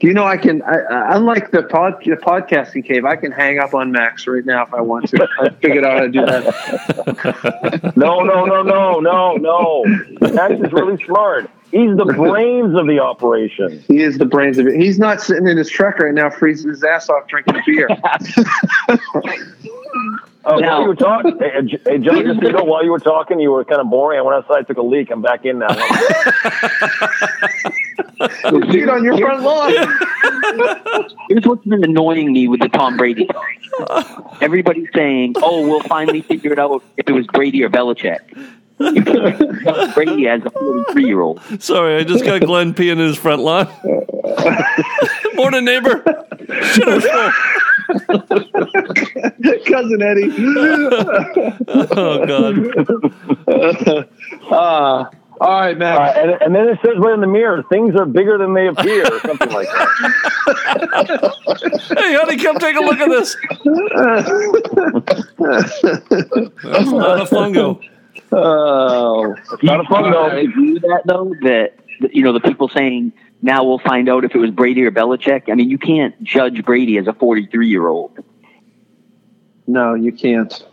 [0.00, 0.62] Do you know I can?
[0.62, 4.44] I, I, unlike the pod, the podcasting cave, I can hang up on Max right
[4.44, 5.28] now if I want to.
[5.40, 7.92] I figured out how to do that.
[7.96, 9.84] No, no, no, no, no, no.
[10.20, 11.50] Max is really smart.
[11.72, 13.82] He's the brains of the operation.
[13.88, 14.80] He is the brains of it.
[14.80, 17.88] He's not sitting in his truck right now, freezing his ass off, drinking beer.
[20.44, 23.00] Uh, Now- while you were talking, hey, hey, John, just to go, while you were
[23.00, 24.18] talking, you were kind of boring.
[24.18, 25.10] I went outside, took a leak.
[25.10, 25.68] I'm back in now.
[28.70, 29.72] Dude, on your front lawn.
[31.28, 34.42] Here's what's been annoying me with the Tom Brady talk.
[34.42, 38.18] Everybody's saying, "Oh, we'll finally figure it out if it was Brady or Belichick."
[38.80, 39.02] You
[39.94, 41.40] Brady as a 43 year old.
[41.60, 43.68] Sorry, I just got Glenn peeing in his front lawn.
[45.34, 46.02] Morning, neighbor.
[46.62, 47.32] Shut up, Phil.
[49.66, 50.30] Cousin Eddie.
[51.70, 52.54] Oh, God.
[54.50, 55.04] Uh,
[55.40, 58.38] all right, Uh, and, and then it says right in the mirror, things are bigger
[58.38, 59.88] than they appear, or something like that.
[61.98, 63.36] Hey, honey, come take a look at this.
[65.48, 67.80] That's not a fungo.
[68.32, 70.36] Oh, Not a fun I though.
[70.36, 71.32] agree that though.
[71.42, 73.12] That that, you know the people saying
[73.42, 75.44] now we'll find out if it was Brady or Belichick.
[75.50, 78.18] I mean, you can't judge Brady as a 43 year old.
[79.66, 80.66] no, you can't.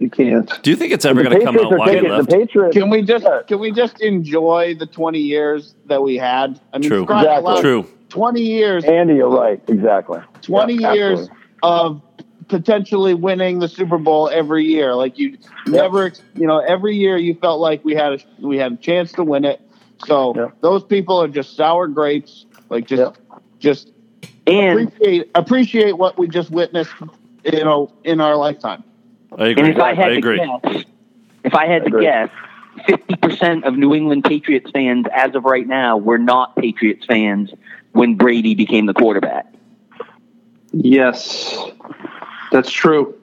[0.00, 0.50] You can't.
[0.62, 2.24] Do you think it's ever going to come Patriots out are why he taking the?
[2.26, 2.76] Patriots.
[2.76, 3.42] Can we just Yeah.
[3.46, 6.60] can we just enjoy the twenty years that we had?
[6.72, 7.02] I mean, True.
[7.02, 7.52] for crying out Exactly.
[7.54, 7.86] loud, True.
[8.08, 9.60] Twenty years, Andy, you're right.
[9.68, 10.20] Exactly.
[10.42, 11.46] twenty Yeah, years absolutely.
[11.62, 12.02] of
[12.48, 14.94] potentially winning the Super Bowl every year.
[14.94, 18.72] Like you never, you know, every year you felt like we had a we had
[18.72, 19.60] a chance to win it.
[20.06, 20.60] So Yep.
[20.60, 22.46] those people are just sour grapes.
[22.68, 23.16] Like just Yep.
[23.60, 23.92] just
[24.46, 26.90] And appreciate appreciate what we just witnessed.
[27.44, 28.82] You know, in our lifetime.
[29.38, 30.36] I and if I I had to agree.
[30.38, 30.84] guess,
[31.44, 32.30] if I had to guess,
[32.88, 37.52] 50% of New England Patriots fans as of right now were not Patriots fans
[37.92, 39.46] when Brady became the quarterback.
[40.72, 41.56] Yes,
[42.50, 43.14] that's true.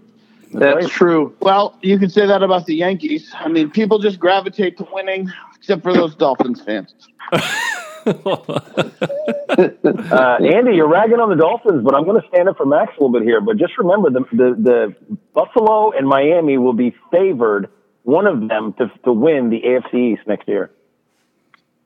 [0.54, 0.92] That's right.
[0.92, 1.36] true.
[1.40, 3.32] Well, you can say that about the Yankees.
[3.36, 6.94] I mean, people just gravitate to winning, except for those Dolphins fans.
[9.52, 12.92] Uh, Andy, you're ragging on the Dolphins, but I'm going to stand up for Max
[12.98, 13.42] a little bit here.
[13.42, 14.96] But just remember, the, the, the
[15.34, 17.70] Buffalo and Miami will be favored,
[18.04, 20.72] one of them, to, to win the AFC East next year.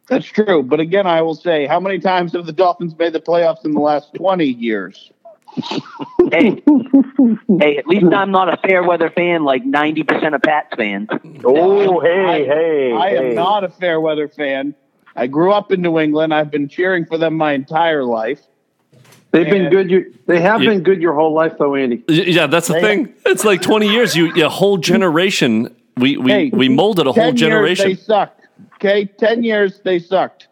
[0.07, 0.63] That's true.
[0.63, 3.71] But again, I will say, how many times have the Dolphins made the playoffs in
[3.71, 5.11] the last 20 years?
[6.31, 6.61] hey,
[7.59, 11.07] hey, at least I'm not a fair weather fan like 90% of Pats fans.
[11.43, 13.29] Oh, hey, hey, I hey.
[13.29, 14.75] am not a fair weather fan.
[15.15, 16.33] I grew up in New England.
[16.33, 18.41] I've been cheering for them my entire life.
[19.31, 19.89] They've been good.
[19.91, 20.69] You, they have Yeah.
[20.71, 22.03] been good your whole life, though, Andy.
[22.07, 23.13] Yeah, that's the thing.
[23.25, 24.15] It's like 20 years.
[24.15, 25.75] You, a whole generation.
[25.97, 27.89] We, we, Hey, we molded a whole generation.
[27.89, 28.47] Years they sucked.
[28.75, 30.47] Okay, 10 years they sucked.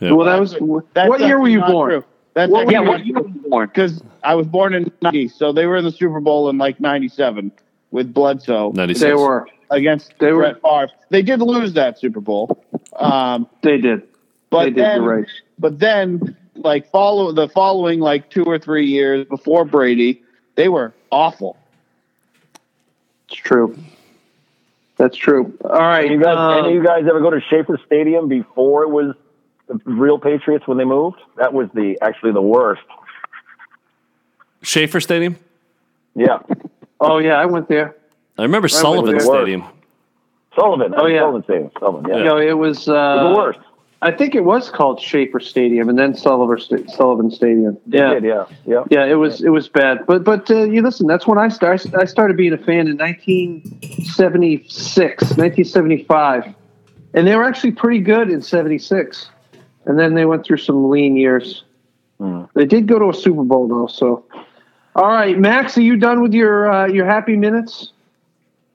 [0.00, 0.12] Yeah.
[0.12, 0.52] Well, that was
[0.94, 1.90] That's what year were you born?
[1.90, 2.04] true.
[2.34, 3.68] That's What Yeah, were what you were born?
[3.68, 6.80] because I was born in '90, so they were in the Super Bowl in like
[6.80, 7.52] '97
[7.90, 9.00] with Bledsoe 96.
[9.00, 9.46] They were.
[9.72, 10.88] Against They were- Brett Favre.
[11.10, 12.62] They did lose that Super Bowl,
[12.96, 14.02] um, They did.
[14.50, 14.76] but they did.
[14.78, 15.26] then, You're right.
[15.58, 20.22] but then, like follow the following like two or three years before Brady,
[20.54, 21.56] they were awful.
[23.28, 23.76] It's true.
[24.98, 25.56] That's true.
[25.64, 26.08] All right.
[26.10, 29.14] You guys, um, any of you guys ever go to Schaefer Stadium before it was
[29.66, 31.16] the real Patriots when they moved?
[31.38, 32.82] That was the actually the worst.
[34.62, 35.36] Schaefer Stadium.
[36.14, 36.38] Yeah,
[37.00, 37.96] oh yeah, I went there.
[38.38, 39.20] I remember Sullivan there.
[39.20, 39.64] Stadium.
[40.54, 40.94] Sullivan.
[40.96, 41.20] Oh, yeah.
[41.20, 41.70] Sullivan Stadium.
[41.78, 42.10] Sullivan.
[42.10, 42.88] Yeah, You know, it was.
[42.88, 43.60] Uh, it was the worst.
[44.04, 47.78] I think it was called Schaefer Stadium, and then Sullivan Sta- Sullivan Stadium.
[47.86, 48.82] Yeah, Did, yeah, yeah.
[48.90, 50.04] yeah, it was it was bad.
[50.06, 51.94] But but uh, you listen, that's when I started.
[51.94, 56.52] I started being a fan in 1976, 1975,
[57.14, 59.28] and they were actually pretty good in '76.
[59.84, 61.64] And then they went through some lean years.
[62.54, 63.88] They did go to a Super Bowl though.
[63.88, 64.24] So,
[64.94, 67.92] all right, Max, are you done with your uh, your happy minutes?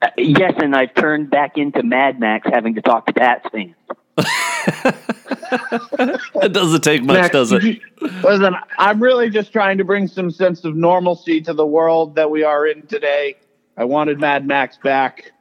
[0.01, 3.75] Uh, yes, and I've turned back into Mad Max having to talk to Pats fans.
[5.49, 7.63] It doesn't take much, Max, does it?
[7.63, 7.79] you-
[8.23, 12.29] Listen, I'm really just trying to bring some sense of normalcy to the world that
[12.29, 13.35] we are in today.
[13.77, 15.31] I wanted Mad Max back,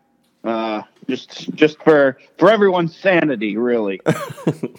[0.44, 4.00] uh, just just for for everyone's sanity, really.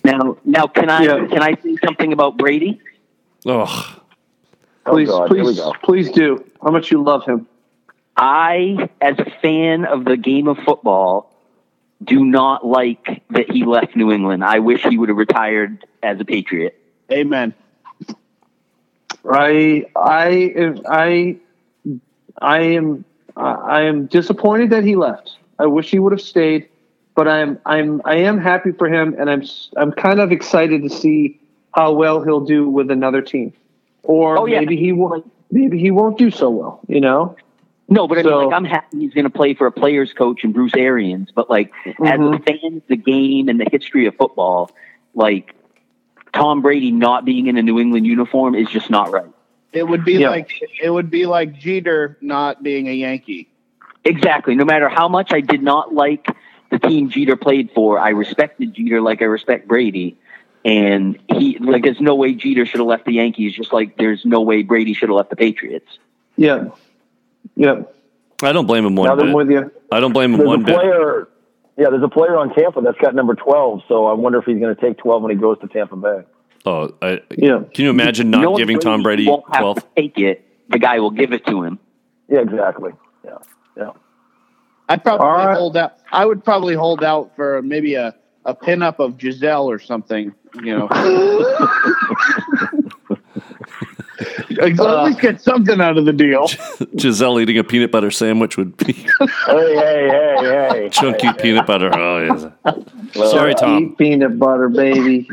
[0.06, 1.28] Now, now, can I Yeah.
[1.28, 2.80] can I say something about Brady?
[3.46, 4.00] Oh,
[4.86, 6.46] please, God, here we please, please do.
[6.64, 7.46] How much you love him?
[8.18, 11.32] I, as a fan of the game of football,
[12.04, 14.44] do not like that he left New England.
[14.44, 16.80] I wish he would have retired as a Patriot.
[17.12, 17.54] Amen.
[19.30, 21.38] I I I
[22.42, 23.06] I am
[23.36, 25.38] I am disappointed that he left.
[25.60, 26.70] I wish he would have stayed,
[27.16, 30.84] but I'm I'm I am happy for him, and I'm s- I'm kind of excited
[30.84, 31.40] to see
[31.74, 33.54] how well he'll do with another team,
[34.04, 34.60] or Oh, yeah.
[34.60, 35.30] maybe he won't.
[35.52, 36.80] Maybe he won't do so well.
[36.88, 37.36] You know.
[37.90, 40.14] No, but I mean, So- like, I'm happy he's going to play for a players
[40.14, 41.32] coach and Bruce Arians.
[41.34, 42.34] But like, as mm-hmm.
[42.34, 44.72] a fan the game and the history of football,
[45.14, 45.56] like
[46.34, 49.30] Tom Brady not being in a New England uniform is just not right.
[49.74, 50.30] It would be Yeah.
[50.30, 53.50] like it would be like Jeter not being a Yankee.
[54.04, 54.56] Exactly.
[54.56, 56.28] No matter how much I did not like
[56.70, 60.18] the team Jeter played for, I respected Jeter like I respect Brady.
[60.64, 64.26] And he like there's no way Jeter should have left the Yankees, just like there's
[64.26, 65.98] no way Brady should have left the Patriots.
[66.36, 66.70] Yeah.
[67.56, 67.82] Yeah.
[68.44, 69.72] I don't blame him Now one that I'm with you.
[69.92, 70.76] I don't blame him There's one a bit.
[70.76, 71.28] player.
[71.78, 73.82] Yeah, there's a player on Tampa that's got number 12.
[73.88, 76.22] So I wonder if he's going to take 12 when he goes to Tampa Bay.
[76.66, 77.62] Oh, I, Yeah.
[77.74, 79.76] can you imagine not Knowing giving Tom Brady won't have 12?
[79.78, 80.44] to take it.
[80.70, 81.80] The guy will give it to him.
[82.30, 82.92] Yeah, exactly.
[83.24, 83.38] Yeah,
[83.78, 83.92] yeah.
[84.90, 85.56] I'd probably All right.
[85.58, 85.98] hold out.
[86.12, 90.34] I would probably hold out for maybe a a pinup of Gisele or something.
[90.64, 90.88] You know,
[94.60, 96.48] at least get something out of the deal.
[96.96, 99.06] Gisele eating a peanut butter sandwich would be Hey,
[99.48, 100.90] hey, hey, hey.
[100.92, 101.90] chunky peanut butter.
[101.94, 102.20] Oh,
[102.66, 102.72] yeah.
[103.16, 103.84] Well, Sorry, Tom.
[103.84, 105.30] Eat peanut butter, baby.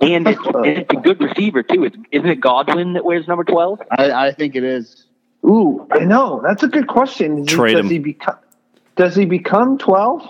[0.00, 1.84] And it's, it's a good receiver too.
[1.84, 3.80] It's, isn't it Godwin that wears number twelve?
[3.90, 5.04] I, I think it is.
[5.44, 6.40] Ooh, I know.
[6.42, 7.44] That's a good question.
[7.44, 7.90] Trade does him.
[7.90, 8.36] he become
[8.96, 10.22] does he become twelve?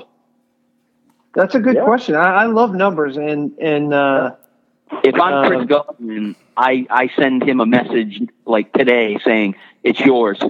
[1.35, 1.85] That's a good Yeah.
[1.85, 2.17] question.
[2.17, 4.33] I, I love numbers and and uh,
[5.05, 10.01] If I'm Chris Um, Godwin, I I send him a message like today saying it's
[10.01, 10.41] yours.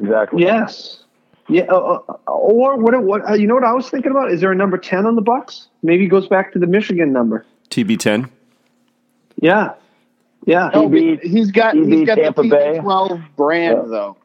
[0.00, 0.42] Exactly.
[0.42, 1.02] yes,
[1.48, 1.62] yeah.
[1.64, 3.02] Uh, uh, or what?
[3.02, 3.28] What?
[3.28, 4.30] Uh, you know what I was thinking about?
[4.30, 5.68] Is there a number ten on the Bucks?
[5.82, 7.44] Maybe it goes back to the Michigan number.
[7.70, 8.30] TB10.
[9.40, 9.72] Yeah,
[10.46, 10.70] yeah.
[10.72, 13.88] No, beat- he's got he's got Tampa the TB12 brand Yeah.
[13.88, 14.16] though.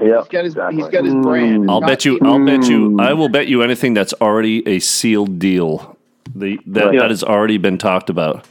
[0.00, 0.76] Yeah, He's got his exactly.
[0.76, 1.70] he's got his brand.
[1.70, 2.18] I'll Not- bet you.
[2.22, 2.98] I'll bet you.
[3.00, 5.96] I will bet you anything that's already a sealed deal.
[6.34, 6.98] The that, Right.
[6.98, 8.46] that has already been talked about.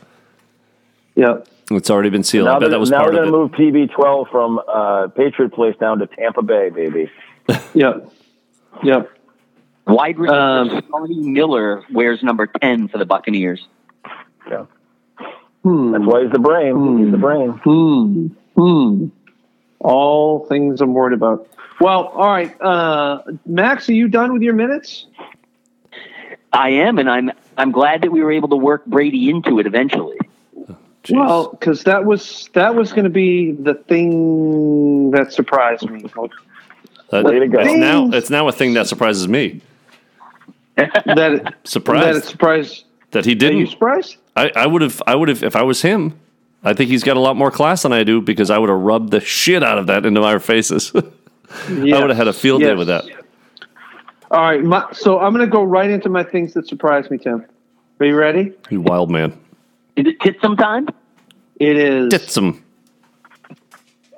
[1.16, 1.38] yeah.
[1.70, 2.48] It's already been sealed.
[2.48, 5.08] I Now bet they're, that was now part they're going to move TB12 from uh,
[5.10, 7.10] Patriot Place down to Tampa Bay, baby.
[7.74, 7.96] Yeah.
[8.84, 9.04] Yeah.
[9.86, 13.68] Wide receiver Um, Scotty Miller wears number ten for the Buccaneers.
[14.50, 14.66] Yeah.
[15.64, 15.92] Hmm.
[15.92, 16.98] That's why he's the brain.
[17.04, 17.50] He's the brain.
[17.64, 18.28] Hmm.
[18.56, 19.06] Hmm.
[19.80, 21.48] All things I'm worried about.
[21.80, 22.60] Well, all right.
[22.62, 25.06] Uh, Max, are you done with your minutes?
[26.54, 29.66] I am, and I'm I'm glad that we were able to work Brady into it
[29.68, 30.18] eventually.
[31.04, 31.16] Jeez.
[31.16, 36.04] Well, because that was that was going to be the thing that surprised me.
[37.10, 37.60] That- way to go.
[37.60, 38.10] It's now.
[38.10, 39.62] It's now a thing that surprises me.
[40.76, 42.84] that it, that it Surprised surprised.
[43.12, 43.68] that he Are you didn't.
[43.68, 44.18] surprised?
[44.36, 45.02] I, I would have.
[45.08, 46.20] I would have if I was him.
[46.64, 48.80] I think he's got a lot more class than I do because I would have
[48.80, 50.92] rubbed the shit out of that into our faces.
[51.70, 53.06] I would have had a field day with that.
[54.32, 54.62] All right.
[54.64, 57.46] My, so I'm going to go right into my things that surprised me, Tim.
[58.00, 58.54] Are you ready?
[58.70, 59.32] You wild man.
[59.96, 60.88] Is it tit sometime?
[61.60, 62.64] It is Tits him.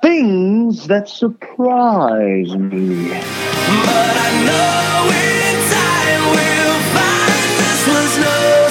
[0.01, 3.07] things that surprise me.
[3.10, 8.68] But I know in time we'll find this was no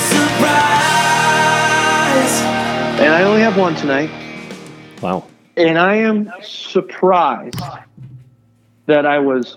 [1.28, 2.34] surprise.
[3.00, 4.10] And I only have one tonight.
[5.00, 5.24] Wow.
[5.56, 7.60] And I am surprised
[8.86, 9.56] that I was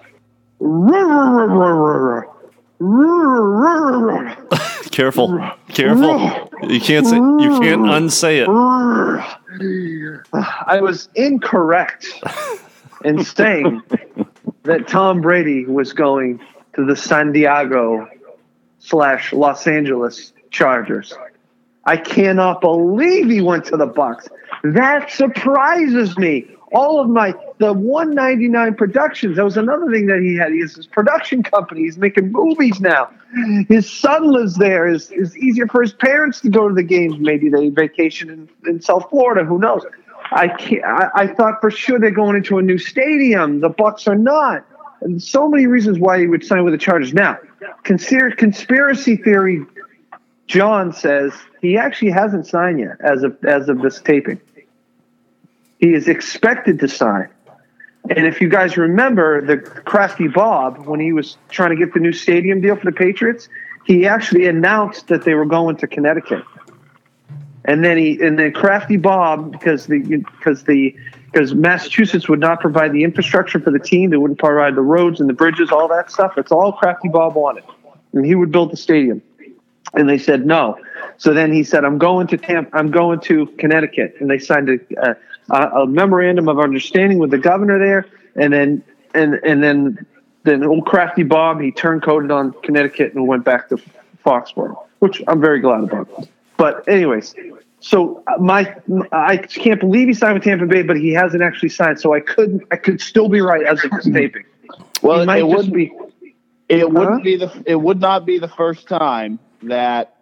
[4.92, 5.40] Careful,
[5.70, 6.50] careful.
[6.70, 7.16] You can't say.
[7.16, 8.48] You can't unsay it.
[10.68, 12.08] I was incorrect
[13.06, 13.82] in saying
[14.64, 16.42] that Tom Brady was going
[16.76, 18.08] to the San Diego
[18.80, 21.14] slash Los Angeles Chargers.
[21.86, 24.28] I cannot believe he went to the Bucks.
[24.64, 26.48] That surprises me.
[26.72, 29.38] All of my the 199 productions.
[29.38, 30.52] That was another thing that he had.
[30.52, 31.82] He has his production company.
[31.82, 33.10] He's making movies now.
[33.68, 34.88] His son lives there.
[34.88, 37.16] It's, easier for his parents to go to the games.
[37.20, 39.44] Maybe they vacation in, in South Florida.
[39.44, 39.84] Who knows?
[40.32, 40.84] I can't.
[40.84, 43.60] I, I thought for sure they're going into a new stadium.
[43.60, 44.66] The Bucks are not.
[45.02, 47.14] And so many reasons why he would sign with the Chargers.
[47.14, 47.38] Now,
[47.84, 49.66] consider conspiracy theory.
[50.48, 54.40] John says he actually hasn't signed yet as of as of this taping.
[55.82, 57.28] He is expected to sign.
[58.10, 62.00] And if you guys remember the crafty Bob when he was trying to get the
[62.00, 63.50] new stadium deal for the Patriots,
[63.86, 66.44] he actually announced that they were going to Connecticut.
[67.66, 70.96] And then he and then crafty Bob because the because the
[71.32, 75.20] because Massachusetts would not provide the infrastructure for the team, they wouldn't provide the roads
[75.20, 76.34] and the bridges, all that stuff.
[76.38, 77.64] It's all crafty Bob wanted,
[78.14, 79.22] and he would build the stadium.
[79.94, 80.78] And they said no.
[81.18, 82.76] So then he said, "I'm going to Tampa.
[82.76, 84.80] I'm going to Connecticut." And they signed a,
[85.12, 85.16] a,
[85.52, 88.08] a memorandum of understanding with the governor there.
[88.36, 88.84] And then
[89.14, 90.06] and and then
[90.44, 93.78] then old crafty Bob he turncoated on Connecticut and went back to
[94.26, 96.28] Foxborough, which I'm very glad about.
[96.58, 97.36] But anyways,
[97.80, 98.76] so my
[99.12, 102.00] I can't believe he signed with Tampa Bay, but he hasn't actually signed.
[102.00, 104.46] So I could I could still be right as of this taping.
[105.02, 105.92] Well, it just would be.
[106.70, 107.64] It wouldn't be the.
[107.66, 110.16] It would not be the first time that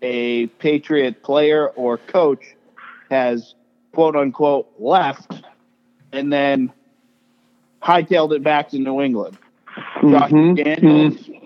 [0.00, 2.42] a Patriot player or coach
[3.10, 3.54] has
[3.92, 5.32] quote unquote left
[6.12, 6.72] and then
[7.82, 9.36] hightailed it back to New England.
[10.02, 11.40] Josh Mhm, McDaniels,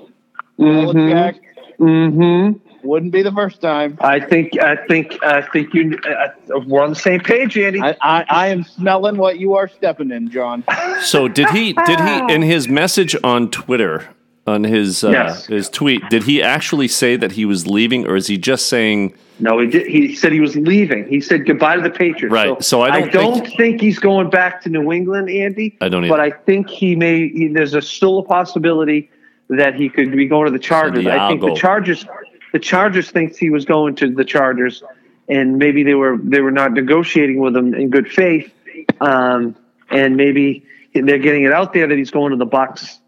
[0.58, 1.40] Mhm, Belichick,
[1.78, 2.60] mhm.
[2.82, 3.96] wouldn't be the first time.
[4.00, 7.80] I think I think I think you uh, we're on the same page, Andy.
[7.80, 10.64] I, I, I am smelling what you are stepping in, John.
[11.02, 11.72] So did he?
[11.72, 12.34] Did he?
[12.34, 14.08] In his message on Twitter,
[14.46, 15.46] on his uh, Yes.
[15.46, 19.14] his tweet, did he actually say that he was leaving, or is he just saying?
[19.40, 19.86] No, he did.
[19.86, 21.08] He said he was leaving.
[21.08, 22.32] He said goodbye to the Patriots.
[22.32, 22.62] Right.
[22.62, 25.76] So I don't think- think, he's going back to New England, Andy.
[25.80, 26.20] I don't But.
[26.20, 27.28] I think he may.
[27.28, 29.10] He, there's a still a possibility
[29.48, 31.06] that he could be going to the Chargers.
[31.06, 32.06] I think the Chargers.
[32.52, 34.84] The Chargers thinks he was going to the Chargers,
[35.28, 38.52] and maybe they were they were not negotiating with him in good faith,
[39.00, 39.56] um,
[39.90, 40.64] and maybe
[40.94, 43.00] they're getting it out there that he's going to the Bucks.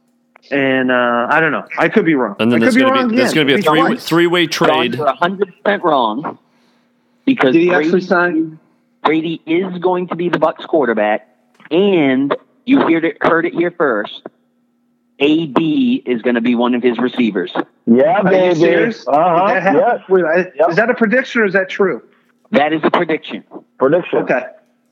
[0.51, 1.65] And uh, I don't know.
[1.79, 2.37] I could be wrong.
[2.39, 3.63] And then I there's could be going to wrong be there's going to be a
[3.63, 4.93] three three way trade.
[4.93, 6.39] 100% wrong
[7.25, 8.59] because Did he Brady, actually sign?
[9.05, 11.29] Brady is going to be the Bucks quarterback,
[11.71, 12.35] and
[12.65, 14.23] you heard it, heard it here first.
[15.19, 17.53] AB is going to be one of his receivers.
[17.87, 18.55] Yeah, Are you baby.
[18.57, 19.07] serious?
[19.09, 19.47] Uh huh.
[19.47, 19.81] Did that happen?
[19.81, 20.01] Yes.
[20.09, 20.71] Wait, I- Yep.
[20.71, 22.03] Is that a prediction or is that true?
[22.51, 23.43] That is a prediction.
[23.79, 24.19] Prediction.
[24.21, 24.43] Okay.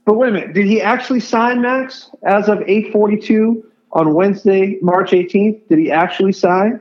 [0.06, 0.54] But wait a minute.
[0.54, 3.64] Did he actually sign Max as of 842
[3.94, 5.68] on Wednesday, March 18th?
[5.68, 6.80] Did he actually sign?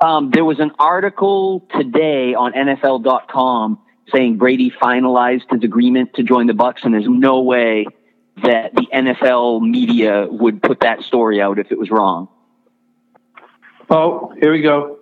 [0.00, 3.78] Um, there was an article today on NFL.com
[4.12, 7.86] saying Brady finalized his agreement to join the Bucks, and there's no way
[8.42, 12.28] that the NFL media would put that story out if it was wrong.
[13.90, 14.98] Oh, here we go.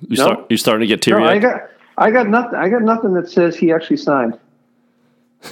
[0.00, 0.24] You No.
[0.24, 1.28] start you starting to get No, teary.
[1.28, 1.60] I got
[1.96, 4.38] I got nothing I got nothing that says he actually signed.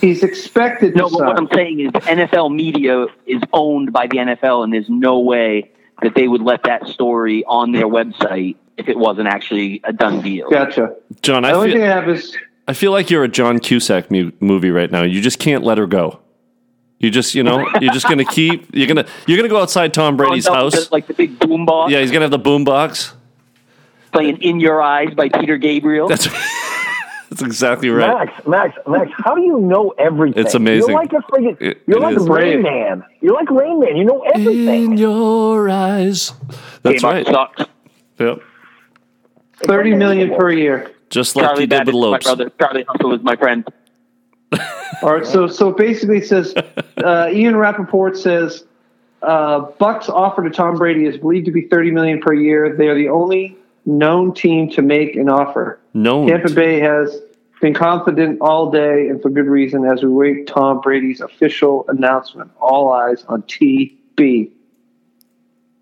[0.01, 1.27] He's expected to No, but sign.
[1.27, 5.71] what I'm saying is NFL media is owned by the NFL, and there's no way
[6.03, 10.21] that they would let that story on their website if it wasn't actually a done
[10.21, 10.51] deal.
[10.51, 10.95] Gotcha.
[11.23, 12.37] John, The I only thing feel, I have is
[12.67, 15.03] I feel like you're a John Cusack mu- movie right now.
[15.03, 16.21] You just can't let her go.
[16.99, 18.67] You just, you know, you're just gonna keep.
[18.75, 20.73] You're gonna, you're gonna go outside Tom Brady's house.
[20.73, 23.13] just Like the big boom box Yeah, he's gonna have the boom box.
[24.13, 26.09] playing "In Your Eyes" by Peter Gabriel.
[26.09, 26.27] That's
[27.35, 28.29] that's exactly right.
[28.29, 30.45] Max, Max, Max, how do you know everything?
[30.45, 30.91] It's amazing.
[30.91, 32.29] You're like a friggin' It- you're it like is.
[32.29, 33.05] Rain Man.
[33.21, 33.97] You're like Rain Man.
[33.97, 34.93] You know everything.
[34.93, 36.33] In your eyes.
[36.83, 37.27] That's Game right.
[37.27, 37.65] Sucks.
[38.19, 38.39] Yep.
[39.65, 40.91] 30 million per year.
[41.11, 42.51] Just like Charlie you did Babbitt with is my brother.
[42.59, 43.67] Charlie Hustle is my friend.
[45.03, 46.55] All right, so so basically it says
[47.05, 48.65] uh, Ian Rapoport says
[49.23, 52.75] uh, Bucks offer to Tom Brady is believed to be 30 million per year.
[52.77, 53.57] They are the only
[53.87, 55.79] known team to make an offer.
[55.95, 56.27] No.
[56.27, 57.21] Tampa Bay has
[57.61, 62.51] been confident all day and for good reason as we wait Tom Brady's official announcement.
[62.61, 64.51] All eyes on TB.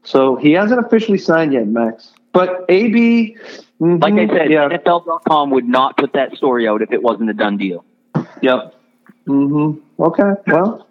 [0.04, 2.12] So he hasn't officially signed yet, Max.
[2.32, 3.36] But AB,
[3.80, 7.30] mhm, Like I said, yeah, NFL.com would not put that story out if it wasn't
[7.30, 7.84] a done deal.
[8.40, 8.74] yep.
[9.26, 9.78] Mm-hmm.
[10.02, 10.88] Okay, well,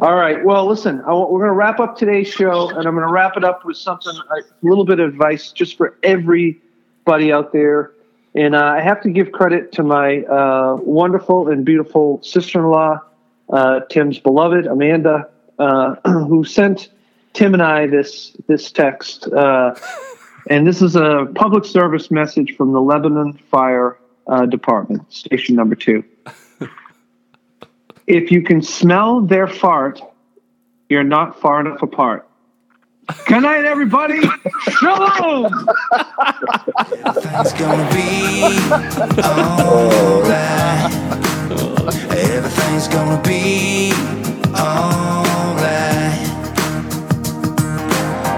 [0.00, 0.42] All right.
[0.42, 3.36] Well, listen, I, we're going to wrap up today's show, and I'm going to wrap
[3.36, 7.92] it up with something, a little bit of advice just for everybody out there.
[8.34, 12.70] And uh, I have to give credit to my uh, wonderful and beautiful sister in
[12.70, 13.00] law,
[13.52, 15.28] uh, Tim's beloved, Amanda,
[15.58, 16.88] uh, who sent
[17.34, 19.26] Tim and I this, this text.
[19.26, 19.74] Uh,
[20.48, 23.98] and this is a public service message from the Lebanon Fire
[24.28, 26.02] uh, Department, station number two.
[28.10, 30.00] If you can smell their fart,
[30.88, 32.28] you're not far enough apart.
[33.28, 34.20] Good night, everybody.
[34.80, 35.46] Shalom.
[37.06, 38.42] Everything's gonna be
[39.22, 40.90] alright.
[42.10, 43.92] Everything's gonna be
[44.58, 46.18] alright.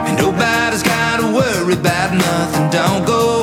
[0.07, 2.69] And nobody's gotta worry about nothing.
[2.69, 3.42] Don't go